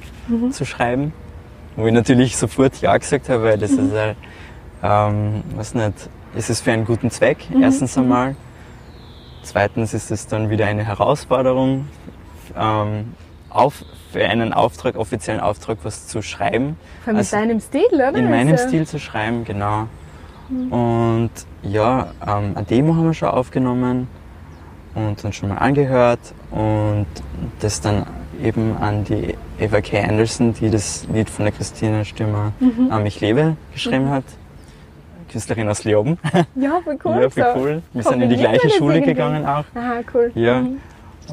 zu 0.52 0.66
schreiben. 0.66 1.14
Wo 1.76 1.86
ich 1.88 1.94
natürlich 1.94 2.38
sofort 2.38 2.82
Ja 2.82 2.98
gesagt 2.98 3.30
habe, 3.30 3.44
weil 3.44 3.58
das 3.58 3.72
ist 3.72 3.94
halt, 3.94 4.18
ähm, 4.84 5.44
was 5.56 5.74
nicht, 5.74 6.10
es 6.36 6.50
ist 6.50 6.62
für 6.62 6.72
einen 6.72 6.86
guten 6.86 7.12
Zweck, 7.12 7.48
erstens 7.62 7.98
einmal. 7.98 8.36
Zweitens 9.44 9.94
ist 9.94 10.12
es 10.12 10.28
dann 10.28 10.50
wieder 10.50 10.68
eine 10.68 10.84
Herausforderung, 10.84 11.88
ähm, 12.58 13.14
auf, 13.50 13.84
für 14.12 14.24
einen 14.24 14.54
Auftrag, 14.54 14.96
offiziellen 14.96 15.42
Auftrag, 15.42 15.80
was 15.84 16.08
zu 16.08 16.22
schreiben. 16.22 16.78
Vor 17.04 17.10
allem 17.10 17.18
Also 17.18 17.36
in 17.36 17.42
deinem 17.42 17.60
Stil, 17.60 17.82
oder? 17.94 18.14
In 18.16 18.30
meinem 18.30 18.54
Also, 18.54 18.68
Stil 18.68 18.88
zu 18.88 19.00
schreiben, 19.00 19.44
genau. 19.44 19.88
Und 20.70 21.32
ja, 21.64 22.12
ähm, 22.28 22.54
eine 22.56 22.66
Demo 22.66 22.96
haben 22.96 23.06
wir 23.06 23.14
schon 23.14 23.30
aufgenommen 23.30 24.08
und 24.96 25.24
dann 25.24 25.32
schon 25.32 25.50
mal 25.50 25.58
angehört 25.58 26.20
und 26.52 27.08
das 27.64 27.82
dann 27.82 28.06
eben 28.44 28.76
an 28.78 29.04
die 29.04 29.36
Eva 29.60 29.82
K. 29.82 30.02
Anderson, 30.02 30.54
die 30.54 30.70
das 30.70 31.06
Lied 31.14 31.30
von 31.30 31.46
der 31.46 31.54
Christina 31.54 32.04
Stürmer 32.04 32.54
an 32.90 33.04
mich 33.04 33.22
lebe 33.22 33.56
geschrieben 33.74 34.10
hat. 34.10 34.24
Künstlerin 35.32 35.70
aus 35.70 35.84
Leoben. 35.84 36.18
Ja, 36.56 36.82
voll 36.84 36.98
cool. 37.06 37.22
ja, 37.22 37.30
voll 37.30 37.54
cool. 37.56 37.82
Wir 37.94 38.04
sind 38.04 38.22
in 38.22 38.30
die 38.30 38.36
gleiche 38.36 38.70
Schule 38.70 38.96
irgendwie? 38.96 39.14
gegangen 39.14 39.46
auch. 39.46 39.64
Aha, 39.76 40.02
cool. 40.14 40.32
Ja. 40.36 40.62
Mhm. 40.62 40.78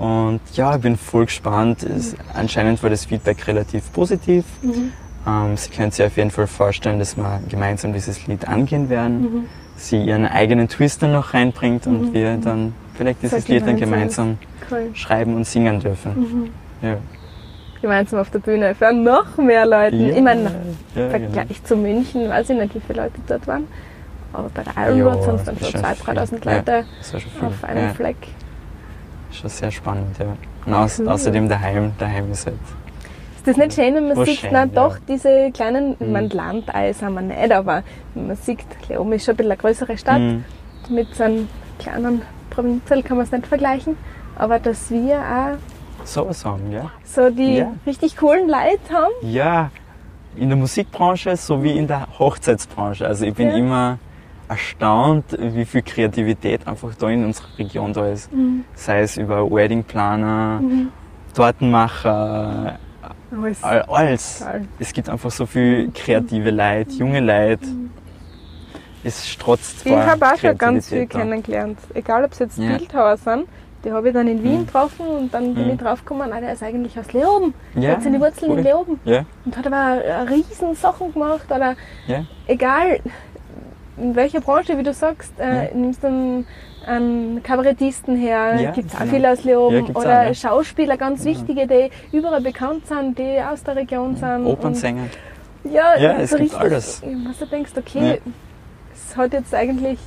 Und 0.00 0.40
ja, 0.54 0.76
ich 0.76 0.82
bin 0.82 0.96
voll 0.96 1.24
gespannt. 1.24 1.82
Es, 1.82 2.14
anscheinend 2.32 2.80
war 2.82 2.90
das 2.90 3.06
Feedback 3.06 3.46
relativ 3.48 3.92
positiv. 3.92 4.44
Mhm. 4.62 4.92
Ähm, 5.26 5.56
Sie 5.56 5.70
können 5.70 5.90
sich 5.90 6.04
auf 6.06 6.16
jeden 6.16 6.30
Fall 6.30 6.46
vorstellen, 6.46 7.00
dass 7.00 7.16
wir 7.16 7.40
gemeinsam 7.48 7.92
dieses 7.92 8.24
Lied 8.28 8.46
angehen 8.46 8.88
werden. 8.88 9.20
Mhm. 9.20 9.44
Sie 9.76 10.02
ihren 10.04 10.26
eigenen 10.26 10.68
Twist 10.68 11.02
dann 11.02 11.12
noch 11.12 11.34
reinbringt 11.34 11.86
und 11.86 12.12
wir 12.12 12.36
dann 12.36 12.74
vielleicht 12.98 13.22
dieses 13.22 13.48
Lied 13.48 13.66
dann 13.66 13.76
gemeinsam. 13.76 14.36
Cool. 14.70 14.90
schreiben 14.92 15.34
und 15.36 15.46
singen 15.46 15.80
dürfen. 15.80 16.50
Ja. 16.82 16.96
Gemeinsam 17.80 18.20
auf 18.20 18.28
der 18.30 18.40
Bühne 18.40 18.74
für 18.74 18.92
noch 18.92 19.36
mehr 19.38 19.64
Leute. 19.64 19.96
Ja, 19.96 20.14
Ich 20.16 20.20
meine, 20.20 20.42
ja, 20.44 20.50
genau. 21.08 21.10
Vergleich 21.10 21.64
zu 21.64 21.76
München, 21.76 22.28
weiß 22.28 22.50
ich 22.50 22.58
nicht, 22.58 22.74
wie 22.74 22.80
viele 22.80 23.02
Leute 23.04 23.14
dort 23.26 23.46
waren. 23.46 23.66
Aber 24.32 24.50
bei 24.52 24.62
der 24.62 24.88
Iron 24.88 25.00
Road 25.02 25.22
sind 25.22 25.34
es 25.36 25.44
dann 25.44 25.56
schon 25.58 25.68
ist 25.68 25.76
2.000, 25.76 26.04
schon 26.04 26.16
3.000 26.16 26.26
viel. 26.42 26.52
Leute 26.52 26.84
auf 27.46 27.64
einem 27.64 27.94
Fleck. 27.94 28.16
Schon 29.30 29.48
sehr 29.48 29.70
spannend, 29.70 30.18
ja. 30.18 30.26
Und 30.66 30.74
aus, 30.74 30.98
Cool. 30.98 31.08
außerdem 31.08 31.48
daheim, 31.48 31.92
daheim 31.98 32.30
ist 32.32 32.44
halt. 32.46 32.56
Ist 33.36 33.46
das 33.46 33.56
nicht 33.56 33.72
schön, 33.74 33.94
wenn 33.94 34.08
man 34.08 34.24
sieht, 34.26 34.40
schön, 34.40 34.50
na 34.52 34.60
ja. 34.60 34.66
doch, 34.66 34.98
diese 35.08 35.50
kleinen, 35.52 35.96
Mhm. 35.98 36.12
meine, 36.12 36.28
Landei 36.28 36.92
sind 36.92 37.14
wir 37.14 37.22
nicht, 37.22 37.52
aber 37.52 37.82
man 38.14 38.36
sieht, 38.36 38.58
Leoben 38.88 39.12
ist 39.12 39.24
schon 39.24 39.32
ein 39.34 39.36
bisschen 39.38 39.52
eine 39.52 39.58
größere 39.60 39.96
Stadt. 39.96 40.18
Mhm. 40.20 40.44
Mit 40.90 41.14
so 41.14 41.24
einem 41.24 41.48
kleinen 41.78 42.22
Provinzell 42.62 43.04
kann 43.04 43.16
man 43.18 43.24
es 43.26 43.30
nicht 43.30 43.46
vergleichen. 43.46 43.96
Aber 44.36 44.58
dass 44.58 44.90
wir 44.90 45.16
auch 45.18 46.04
sowas 46.04 46.44
haben, 46.44 46.72
ja. 46.72 46.90
So 47.04 47.30
die 47.30 47.58
Ja. 47.58 47.72
richtig 47.86 48.16
coolen 48.16 48.48
Leute 48.48 48.92
haben. 48.92 49.12
Ja, 49.22 49.70
in 50.34 50.48
der 50.48 50.56
Musikbranche 50.58 51.36
sowie 51.36 51.76
in 51.78 51.86
der 51.86 52.08
Hochzeitsbranche. 52.18 53.06
Also 53.06 53.26
ich 53.26 53.34
bin 53.34 53.48
Ja. 53.50 53.56
immer 53.56 53.98
erstaunt, 54.48 55.24
wie 55.38 55.64
viel 55.64 55.82
Kreativität 55.82 56.66
einfach 56.66 56.94
da 56.96 57.08
in 57.10 57.24
unserer 57.26 57.46
Region 57.58 57.92
da 57.92 58.08
ist. 58.08 58.32
Mhm. 58.32 58.64
Sei 58.74 59.02
es 59.02 59.16
über 59.18 59.48
Weddingplaner, 59.48 60.60
Tortenmacher, 61.34 62.78
Alles. 63.30 63.62
all- 63.62 63.82
alles. 63.82 64.44
Es 64.80 64.92
gibt 64.92 65.08
einfach 65.08 65.30
so 65.30 65.46
viel 65.46 65.90
kreative 65.92 66.50
Leute, 66.50 66.90
junge 66.92 67.20
Leute. 67.20 67.66
Es 69.04 69.28
strotzt 69.28 69.86
Ich 69.86 69.92
habe 69.92 70.26
auch 70.26 70.36
schon 70.36 70.58
ganz 70.58 70.88
viel 70.88 71.06
kennengelernt. 71.06 71.78
Egal, 71.94 72.24
ob 72.24 72.32
es 72.32 72.38
jetzt 72.40 72.58
Ja. 72.58 72.76
Bildhauer 72.76 73.16
sind. 73.16 73.46
Die 73.84 73.92
habe 73.92 74.08
ich 74.08 74.14
dann 74.14 74.26
in 74.26 74.42
Wien 74.42 74.60
Mhm. 74.62 74.66
getroffen 74.66 75.06
und 75.06 75.32
dann 75.32 75.54
bin 75.54 75.66
Mhm. 75.66 75.70
ich 75.74 75.78
draufgekommen, 75.78 76.32
ah, 76.32 76.40
der 76.40 76.52
ist 76.52 76.64
eigentlich 76.64 76.98
aus 76.98 77.12
Leoben. 77.12 77.54
Der 77.76 77.82
Ja, 77.82 77.90
hat 77.92 78.02
seine 78.02 78.20
Wurzeln 78.20 78.50
cool. 78.50 78.58
in 78.58 78.64
Leoben. 78.64 79.00
Ja, 79.04 79.24
Und 79.44 79.56
hat 79.56 79.66
aber 79.68 80.28
riesen 80.28 80.74
Sachen 80.74 81.12
gemacht. 81.12 81.46
Oder 81.48 81.76
ja, 82.08 82.24
egal, 82.48 82.98
in 83.96 84.16
welcher 84.16 84.40
Branche, 84.40 84.76
wie 84.76 84.82
du 84.82 84.92
sagst, 84.92 85.32
äh, 85.38 85.66
Ja. 85.68 85.74
nimmst 85.74 86.04
einen, 86.04 86.44
einen 86.86 87.40
Kabarettisten 87.44 88.16
her, 88.16 88.60
Ja, 88.60 88.70
gibt 88.72 88.88
es 88.88 88.96
auch 88.96 89.00
genau. 89.00 89.12
viele 89.12 89.30
aus 89.32 89.44
Leoben. 89.44 89.76
Ja, 89.86 89.94
oder 89.94 90.20
auch, 90.22 90.24
ja. 90.26 90.34
Schauspieler, 90.34 90.96
ganz 90.96 91.22
Genau. 91.22 91.38
wichtige, 91.38 91.66
die 91.68 92.16
überall 92.16 92.40
bekannt 92.40 92.84
sind, 92.88 93.16
die 93.16 93.38
aus 93.40 93.62
der 93.62 93.76
Region 93.76 94.16
sind. 94.16 94.44
Opernsänger. 94.44 95.04
Ja, 95.64 95.96
Ja, 95.98 96.12
es 96.18 96.30
so 96.30 96.36
gibt 96.36 96.50
richtig, 96.52 96.60
alles. 96.60 97.02
Was 97.28 97.38
du 97.38 97.46
denkst, 97.46 97.72
okay, 97.76 98.14
es 98.24 98.32
hat 99.18 99.32
jetzt 99.32 99.54
eigentlich, 99.54 99.98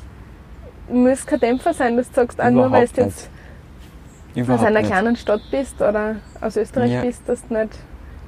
muss 0.90 1.26
kein 1.26 1.40
Dämpfer 1.40 1.74
sein, 1.74 1.96
dass 1.98 2.10
du 2.10 2.16
sagst, 2.16 2.42
auch 2.42 2.50
nur 2.50 2.72
weil 2.72 2.88
du 2.88 2.94
Überhaupt 2.94 2.98
jetzt 2.98 3.30
aus 3.30 4.36
Überhaupt 4.36 4.66
einer 4.66 4.80
nicht. 4.80 4.90
kleinen 4.92 5.16
Stadt 5.16 5.42
bist 5.52 5.82
oder 5.82 6.16
aus 6.40 6.58
Österreich 6.58 6.92
Ja. 6.92 7.02
bist, 7.02 7.22
dass 7.28 7.46
du 7.48 7.54
nicht 7.54 7.70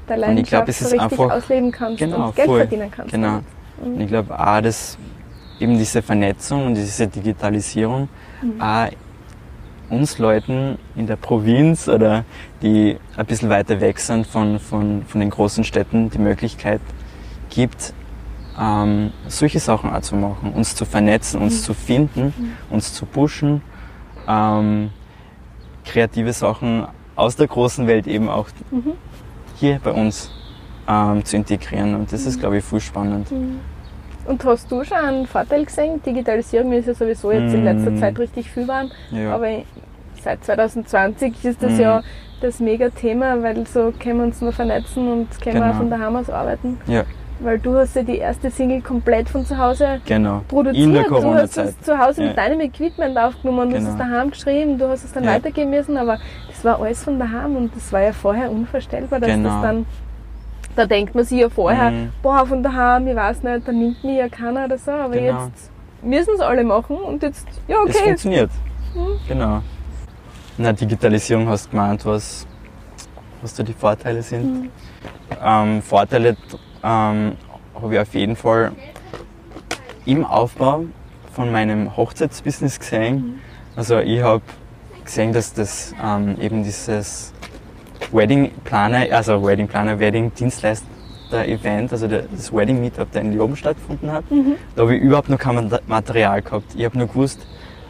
glaub, 0.05 0.19
Leidenschaft 0.19 0.69
es 0.69 0.79
so 0.79 0.85
richtig 0.85 1.01
einfach- 1.01 1.31
ausleben 1.31 1.71
kannst 1.71 1.99
Genau, 1.99 2.27
und 2.27 2.35
Geld 2.35 2.47
voll. 2.47 2.59
verdienen 2.59 2.91
kannst. 2.91 3.11
Genau. 3.13 3.39
Und 3.81 3.99
ich 4.01 4.07
glaube 4.07 4.37
auch, 4.39 4.61
dass 4.61 4.97
eben 5.59 5.77
diese 5.77 6.01
Vernetzung 6.01 6.67
und 6.67 6.75
diese 6.75 7.07
Digitalisierung 7.07 8.09
Mhm. 8.41 8.61
auch 8.61 8.89
uns 9.89 10.17
Leuten 10.17 10.77
in 10.95 11.07
der 11.07 11.15
Provinz 11.17 11.87
oder 11.87 12.25
die 12.61 12.97
ein 13.15 13.25
bisschen 13.25 13.49
weiter 13.49 13.79
weg 13.79 13.99
sind 13.99 14.25
von, 14.25 14.59
von, 14.59 15.03
von 15.07 15.19
den 15.21 15.29
großen 15.29 15.63
Städten 15.63 16.09
die 16.09 16.17
Möglichkeit 16.17 16.81
gibt, 17.49 17.93
ähm, 18.60 19.12
solche 19.27 19.60
Sachen 19.60 19.93
auch 19.93 20.01
zu 20.01 20.15
machen, 20.15 20.53
uns 20.53 20.75
zu 20.75 20.86
vernetzen, 20.86 21.41
uns 21.41 21.62
Mhm. 21.62 21.63
zu 21.63 21.74
finden, 21.74 22.33
uns 22.69 22.93
zu 22.93 23.05
pushen, 23.05 23.62
ähm, 24.27 24.89
kreative 25.86 26.33
Sachen 26.33 26.86
aus 27.15 27.36
der 27.36 27.48
großen 27.48 27.88
Welt 27.88 28.07
eben 28.07 28.29
auch 28.29 28.48
Mhm. 28.72 28.93
hier 29.55 29.79
bei 29.83 29.91
uns 29.91 30.31
ähm, 30.88 31.24
zu 31.24 31.38
integrieren. 31.38 31.95
Und 31.95 32.01
Mhm. 32.01 32.07
das 32.12 32.25
ist, 32.25 32.39
glaube 32.39 32.57
ich, 32.57 32.63
voll 32.63 32.79
spannend. 32.81 33.27
Und 34.25 34.43
hast 34.45 34.69
du 34.72 34.83
schon 34.83 34.98
einen 34.98 35.25
Vorteil 35.27 35.65
gesehen? 35.65 36.01
Digitalisierung 36.03 36.72
ist 36.74 36.88
ja 36.88 36.93
sowieso 36.93 37.31
jetzt 37.31 37.53
in 37.53 37.63
letzter 37.65 37.91
Mm. 37.91 37.98
Zeit 38.00 38.19
richtig 38.19 38.50
viel 38.50 38.67
waren, 38.69 38.89
Ja. 39.12 39.36
aber 39.36 39.48
seit 40.22 40.43
2020 40.45 41.43
ist 41.43 41.62
das 41.62 41.77
ja 41.77 42.01
das 42.41 42.60
Mega-Thema, 42.62 43.41
weil 43.43 43.65
so 43.67 43.93
können 43.98 44.19
wir 44.19 44.25
uns 44.25 44.39
nur 44.41 44.51
vernetzen 44.53 45.10
und 45.12 45.41
können 45.41 45.55
wir 45.55 45.63
auch 45.63 45.67
Genau. 45.67 45.77
von 45.77 45.89
daheim 45.89 46.15
aus 46.17 46.29
arbeiten. 46.29 46.77
ja, 46.88 47.03
Weil 47.39 47.59
du 47.59 47.75
hast 47.77 47.95
ja 47.95 48.03
die 48.03 48.17
erste 48.17 48.49
Single 48.49 48.81
komplett 48.81 49.27
von 49.27 49.45
zu 49.45 49.57
Hause 49.57 49.99
genau. 50.05 50.41
produziert. 50.47 50.83
In 50.85 50.93
der 50.93 51.03
du 51.03 51.33
hast 51.33 51.57
es 51.57 51.79
zu 51.81 51.97
Hause 51.97 52.21
Ja. 52.21 52.27
mit 52.29 52.37
deinem 52.37 52.61
Equipment 52.61 53.17
aufgenommen, 53.17 53.69
du 53.71 53.75
hast 53.77 53.83
es 53.83 53.97
Genau. 53.97 54.03
daheim 54.09 54.31
geschrieben, 54.31 54.77
du 54.77 54.87
hast 54.87 55.03
es 55.03 55.11
dann 55.11 55.23
Ja. 55.25 55.31
weitergeben 55.33 55.71
müssen, 55.71 55.97
aber 55.97 56.19
das 56.47 56.63
war 56.63 56.79
alles 56.79 57.03
von 57.03 57.19
daheim 57.19 57.55
und 57.57 57.75
das 57.75 57.91
war 57.91 58.01
ja 58.01 58.13
vorher 58.13 58.49
unvorstellbar, 58.51 59.19
dass 59.19 59.29
Genau. 59.29 59.49
das 59.49 59.61
dann, 59.61 59.85
da 60.75 60.85
denkt 60.85 61.15
man 61.15 61.23
sich 61.25 61.39
ja 61.39 61.49
vorher, 61.49 61.91
Mhm. 61.91 62.11
boah, 62.21 62.45
von 62.45 62.63
daheim, 62.63 63.07
ich 63.07 63.15
weiß 63.15 63.43
nicht, 63.43 63.67
da 63.67 63.71
nimmt 63.71 64.03
mich 64.03 64.17
ja 64.17 64.29
keiner 64.29 64.65
oder 64.65 64.77
so, 64.77 64.91
aber 64.91 65.15
Genau. 65.15 65.45
jetzt 65.45 65.69
müssen 66.01 66.35
es 66.35 66.39
alle 66.41 66.63
machen 66.63 66.95
und 66.97 67.23
jetzt, 67.23 67.47
ja 67.67 67.77
Es 67.88 67.95
okay, 67.95 68.03
funktioniert. 68.05 68.51
Mhm. 68.95 69.08
Genau. 69.27 69.62
Na, 70.58 70.71
Digitalisierung 70.71 71.47
hast 71.49 71.65
du 71.65 71.71
gemeint, 71.71 72.05
was, 72.05 72.45
was 73.41 73.55
da 73.55 73.63
die 73.63 73.73
Vorteile 73.73 74.21
sind. 74.21 74.62
Mhm. 74.63 74.69
Ähm, 75.43 75.81
Vorteile 75.81 76.38
ähm, 76.84 77.34
habe 77.82 77.93
ich 77.93 78.00
auf 78.00 78.13
jeden 78.13 78.36
Fall 78.36 78.72
im 80.06 80.26
Aufbau 80.26 80.86
von 81.34 81.52
meinem 81.52 81.96
Hochzeitsbusiness 81.96 82.80
gesehen. 82.80 83.39
Also 83.76 84.00
ich 84.00 84.22
habe 84.22 84.41
gesehen, 85.04 85.34
dass 85.34 85.54
das 85.54 85.93
ähm, 86.04 86.38
eben 86.39 86.63
dieses 86.63 87.34
Wedding 88.12 88.52
Planer, 88.63 89.06
also 89.12 89.43
Wedding 89.43 89.67
Planer, 89.67 89.98
Wedding 90.00 90.32
Dienstleister 90.34 90.86
Event, 91.32 91.91
also 91.91 92.08
der- 92.08 92.24
das 92.32 92.54
Wedding 92.54 92.80
Meetup, 92.80 93.12
der 93.12 93.22
in 93.24 93.32
Leoben 93.34 93.56
stattgefunden 93.56 94.12
hat. 94.12 94.30
Mhm. 94.30 94.56
Da 94.76 94.84
habe 94.84 94.96
ich 94.96 95.02
überhaupt 95.02 95.30
noch 95.30 95.39
kein 95.39 95.56
Mat- 95.56 95.88
Material 95.88 96.41
gehabt. 96.43 96.76
Ich 96.76 96.86
habe 96.86 96.96
nur 96.98 97.08
gewusst, 97.08 97.48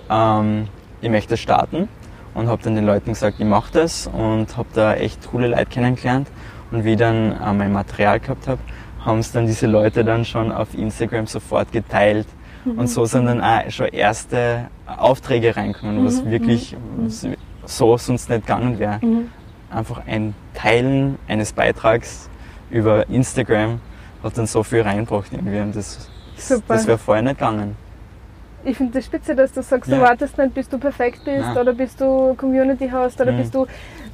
ähm, 0.09 0.67
ich 1.01 1.09
möchte 1.09 1.35
starten 1.35 1.89
und 2.35 2.47
habe 2.47 2.63
dann 2.63 2.75
den 2.75 2.85
Leuten 2.85 3.11
gesagt, 3.11 3.35
ich 3.39 3.45
mache 3.45 3.73
das 3.73 4.07
und 4.07 4.55
habe 4.55 4.69
da 4.73 4.93
echt 4.93 5.29
coole 5.29 5.47
Leute 5.47 5.65
kennengelernt. 5.65 6.29
Und 6.73 6.83
wie 6.85 6.93
ich 6.93 6.97
dann 6.97 7.33
äh, 7.39 7.53
mein 7.53 7.71
Material 7.71 8.19
gehabt 8.19 8.47
habe, 8.47 8.59
haben 9.05 9.19
es 9.19 9.31
dann 9.31 9.45
diese 9.45 9.67
Leute 9.67 10.03
dann 10.03 10.25
schon 10.25 10.51
auf 10.51 10.73
Instagram 10.73 11.27
sofort 11.27 11.71
geteilt. 11.71 12.27
Und 12.65 12.87
so 12.87 13.05
sind 13.05 13.25
dann 13.25 13.41
auch 13.41 13.69
schon 13.69 13.87
erste 13.87 14.69
Aufträge 14.87 15.55
reinkommen, 15.55 16.03
was 16.05 16.23
Mhm, 16.23 16.31
wirklich 16.31 16.75
so 17.65 17.97
sonst 17.97 18.29
nicht 18.29 18.47
gegangen 18.47 18.79
wäre. 18.79 18.99
Mhm. 19.01 19.29
Einfach 19.69 20.01
ein 20.07 20.33
Teilen 20.53 21.17
eines 21.27 21.51
Beitrags 21.51 22.29
über 22.71 23.07
Instagram 23.09 23.79
hat 24.23 24.37
dann 24.37 24.45
so 24.47 24.63
viel 24.63 24.81
reingebracht 24.81 25.27
irgendwie. 25.33 25.59
Und 25.59 25.75
das, 25.75 26.09
Super. 26.37 26.63
das 26.75 26.87
wäre 26.87 26.97
vorher 26.97 27.21
nicht 27.21 27.37
gegangen. 27.37 27.75
Ich 28.65 28.77
finde 28.77 28.93
das 28.93 29.05
spitze, 29.05 29.35
dass 29.35 29.51
du 29.51 29.61
sagst, 29.61 29.91
du 29.91 29.95
Ja. 29.97 30.01
wartest 30.03 30.37
nicht, 30.37 30.53
bis 30.53 30.69
du 30.69 30.77
perfekt 30.77 31.25
bist 31.25 31.41
Nein. 31.45 31.57
oder 31.57 31.73
bis 31.73 31.97
du 31.97 32.33
Community 32.35 32.87
hast 32.89 33.19
oder 33.19 33.33
Mhm. 33.33 33.37
bis 33.39 33.51
du, 33.51 33.67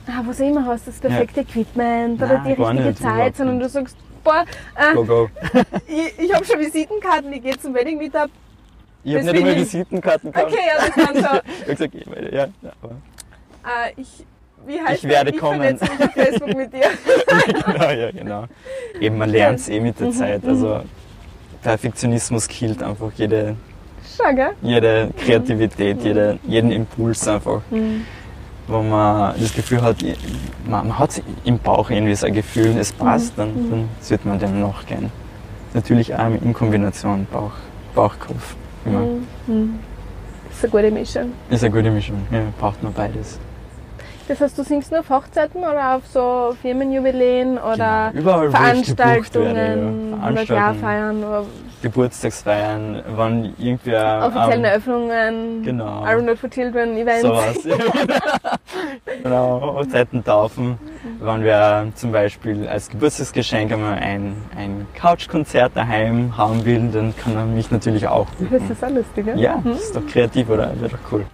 ah, 0.10 0.24
was 0.26 0.39
immer 0.39 0.65
hast, 0.65 0.88
das 0.88 0.95
perfekte 1.00 1.41
Equipment 1.41 2.22
oder 2.22 2.39
Nein, 2.39 2.56
die 2.56 2.62
richtige 2.62 2.84
nicht, 2.84 3.02
Zeit, 3.02 3.36
sondern 3.38 3.58
nicht. 3.58 3.67
du 3.67 3.69
sagst, 3.72 3.98
boah, 4.24 4.43
äh, 4.76 4.93
Go, 4.95 5.06
go. 5.06 5.30
ich, 5.88 6.19
ich 6.19 6.34
habe 6.34 6.45
schon 6.45 6.60
Visitenkarten, 6.60 7.32
ich 7.34 7.41
gehe 7.43 7.58
zum 7.60 7.74
Wedding 7.74 7.98
Meetup. 7.98 8.30
Ich 9.04 9.13
habe 9.15 9.24
nicht 9.26 9.36
einmal 9.36 9.54
ich. 9.54 9.60
Visitenkarten 9.60 10.32
gehabt. 10.32 10.52
Okay, 10.52 10.60
ja, 10.67 10.86
das 10.86 11.06
kann 11.06 11.15
so. 11.15 11.19
Ich 11.50 11.62
habe 11.62 11.76
gesagt, 11.76 11.95
ich 11.95 12.06
meine, 12.08 12.26
ja, 12.36 12.48
ja, 12.62 12.72
aber 12.82 12.91
Äh, 13.63 13.93
ich, 14.02 14.26
wie 14.65 14.82
heißt 14.82 15.04
Ich 15.04 15.10
werde 15.10 15.32
das? 15.32 15.39
kommen. 15.39 15.62
Ich 15.62 15.78
vernetze 15.80 15.86
mich 15.95 16.04
auf 16.08 16.13
Facebook 16.13 16.56
mit 16.56 16.74
dir. 16.74 16.89
genau, 17.63 17.89
ja, 17.91 18.12
genau. 18.12 18.43
Eben, 19.00 19.17
man 19.17 19.30
lernt 19.30 19.60
es 19.60 19.69
eh 19.69 19.80
mit 19.80 20.00
der 20.00 20.08
Mhm, 20.08 20.12
Zeit. 20.12 20.45
Also 20.45 20.82
Perfektionismus 21.62 22.48
killt 22.48 22.82
einfach 22.84 23.12
jede, 23.15 23.56
Schau, 24.17 24.52
jede 24.62 25.10
Kreativität, 25.17 26.02
jede, 26.04 26.39
jeden 26.48 26.72
Impuls 26.72 27.28
einfach. 27.28 27.62
Mhm. 27.69 28.06
Wo 28.69 28.82
man 28.84 29.34
das 29.39 29.53
Gefühl 29.53 29.82
hat, 29.82 29.97
man, 30.65 30.88
man 30.88 30.99
hat 30.99 31.21
im 31.43 31.58
Bauch 31.58 31.89
irgendwie 31.89 32.13
so 32.13 32.27
ein 32.27 32.34
Gefühl, 32.34 32.77
es 32.77 32.91
passt, 32.93 33.36
Mhm. 33.38 33.41
dann, 33.41 33.69
dann 33.71 33.89
wird 34.08 34.25
man 34.25 34.38
dem 34.39 34.62
nachgehen. 34.62 35.12
Natürlich 35.73 36.13
auch 36.15 36.27
in 36.41 36.53
Kombination 36.53 37.25
Bauch, 37.32 37.51
Bauchkopf. 37.95 38.55
Immer. 38.86 38.99
Mhm. 39.47 39.79
Das 40.47 40.58
ist 40.58 40.63
eine 40.65 40.71
gute 40.71 40.91
Mischung. 40.91 41.32
Ist 41.49 41.63
eine 41.63 41.73
gute 41.73 41.89
Mischung, 41.91 42.17
ja, 42.32 42.41
braucht 42.60 42.82
man 42.84 42.93
beides. 42.93 43.39
Das 44.27 44.39
heißt, 44.41 44.55
du 44.60 44.63
singst 44.63 44.91
nur 44.91 44.99
auf 44.99 45.10
Hochzeiten 45.10 45.62
oder 45.62 45.95
auf 45.95 46.03
so 46.05 46.55
Firmenjubiläen 46.62 47.58
oder 47.58 48.12
Genau, 48.13 48.43
überall, 48.43 48.51
Veranstaltungen 48.51 49.55
werde, 49.55 49.82
ja. 49.82 49.88
oder 49.88 50.45
Veranstaltungen. 50.45 50.58
Jahrfeiern 50.60 51.17
oder 51.23 51.45
Geburtstagsfeiern, 51.82 53.04
wann 53.15 53.54
irgendwer 53.58 54.24
offiziellen 54.26 54.60
ähm, 54.60 54.65
Eröffnungen, 54.65 55.63
genau. 55.63 56.06
Iron 56.06 56.26
Not 56.26 56.39
for 56.39 56.50
Children 56.50 56.98
Events. 56.98 57.22
sowas. 57.22 57.58
genau, 59.24 59.76
Hochzeiten 59.76 60.24
taufen, 60.24 60.78
wenn 61.20 61.44
wir 61.44 61.92
zum 61.96 62.12
Beispiel 62.12 62.68
als 62.68 62.89
Geburtstagsgeschenk 62.89 63.72
einmal 63.72 63.96
ein, 64.00 64.36
ein 64.58 64.88
Couchkonzert 65.00 65.76
daheim 65.76 66.36
haben 66.38 66.65
will, 66.65 66.89
dann 66.92 67.15
kann 67.15 67.36
er 67.36 67.46
mich 67.46 67.72
natürlich 67.72 68.08
auch 68.08 68.28
Das 68.39 68.50
buchen. 68.50 68.72
ist 68.72 68.84
auch 68.84 68.89
lustig, 68.89 69.28
ja? 69.28 69.36
Ja, 69.36 69.62
das 69.63 69.82
ist 69.84 69.96
doch 69.96 70.06
kreativ, 70.08 70.50
oder? 70.50 70.74
Wäre 70.80 70.92
doch 70.92 71.12
cool. 71.12 71.26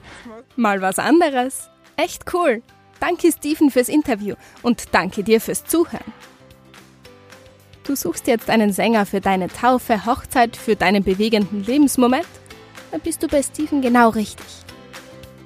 Mal 0.56 0.82
was 0.82 1.00
anderes. 1.00 1.70
Echt 1.98 2.34
cool. 2.34 2.62
Danke 3.00 3.32
Steven 3.32 3.70
fürs 3.70 3.90
Interview 3.90 4.36
und 4.62 4.94
danke 4.94 5.24
dir 5.24 5.42
fürs 5.42 5.66
Zuhören. 5.66 6.14
Du 7.86 7.96
suchst 7.96 8.26
jetzt 8.26 8.50
einen 8.50 8.74
Sänger 8.74 9.06
für 9.06 9.22
deine 9.22 9.48
Taufe, 9.48 10.08
Hochzeit, 10.08 10.58
für 10.58 10.76
deinen 10.76 11.04
bewegenden 11.04 11.64
Lebensmoment? 11.64 12.26
Dann 12.92 13.00
bist 13.00 13.22
du 13.22 13.28
bei 13.28 13.44
Steven 13.44 13.82
genau 13.82 14.10
richtig. 14.10 14.46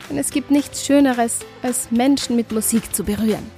Denn 0.09 0.17
es 0.17 0.31
gibt 0.31 0.49
nichts 0.49 0.85
Schöneres, 0.85 1.39
als 1.61 1.91
Menschen 1.91 2.37
mit 2.37 2.51
Musik 2.53 2.95
zu 2.95 3.03
berühren. 3.03 3.51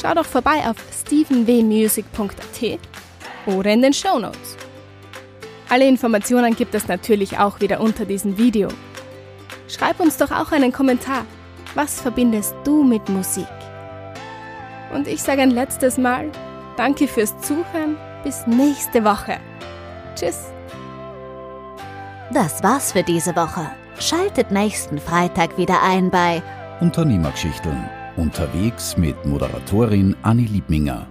Schau 0.00 0.14
doch 0.14 0.24
vorbei 0.24 0.62
auf 0.66 0.76
stevenwmusic.at 1.02 2.78
oder 3.46 3.70
in 3.70 3.82
den 3.82 3.92
Show 3.92 4.18
Notes. 4.18 4.56
Alle 5.68 5.86
Informationen 5.86 6.56
gibt 6.56 6.74
es 6.74 6.88
natürlich 6.88 7.38
auch 7.38 7.60
wieder 7.60 7.80
unter 7.80 8.06
diesem 8.06 8.38
Video. 8.38 8.68
Schreib 9.68 10.00
uns 10.00 10.16
doch 10.16 10.30
auch 10.30 10.52
einen 10.52 10.72
Kommentar. 10.72 11.26
Was 11.74 12.00
verbindest 12.00 12.54
du 12.64 12.82
mit 12.82 13.06
Musik? 13.10 13.46
Und 14.94 15.06
ich 15.06 15.20
sage 15.20 15.42
ein 15.42 15.50
letztes 15.50 15.98
Mal 15.98 16.30
Danke 16.78 17.08
fürs 17.08 17.36
Zuhören. 17.40 17.96
Bis 18.22 18.46
nächste 18.46 19.04
Woche. 19.04 19.38
Tschüss. 20.14 20.52
Das 22.32 22.62
war's 22.62 22.92
für 22.92 23.02
diese 23.02 23.34
Woche. 23.34 23.68
Schaltet 23.98 24.52
nächsten 24.52 24.98
Freitag 24.98 25.58
wieder 25.58 25.82
ein 25.82 26.08
bei 26.08 26.40
Unternehmergeschichten. 26.80 27.76
Unterwegs 28.16 28.96
mit 28.96 29.16
Moderatorin 29.26 30.14
Anni 30.22 30.44
Liebminger. 30.44 31.08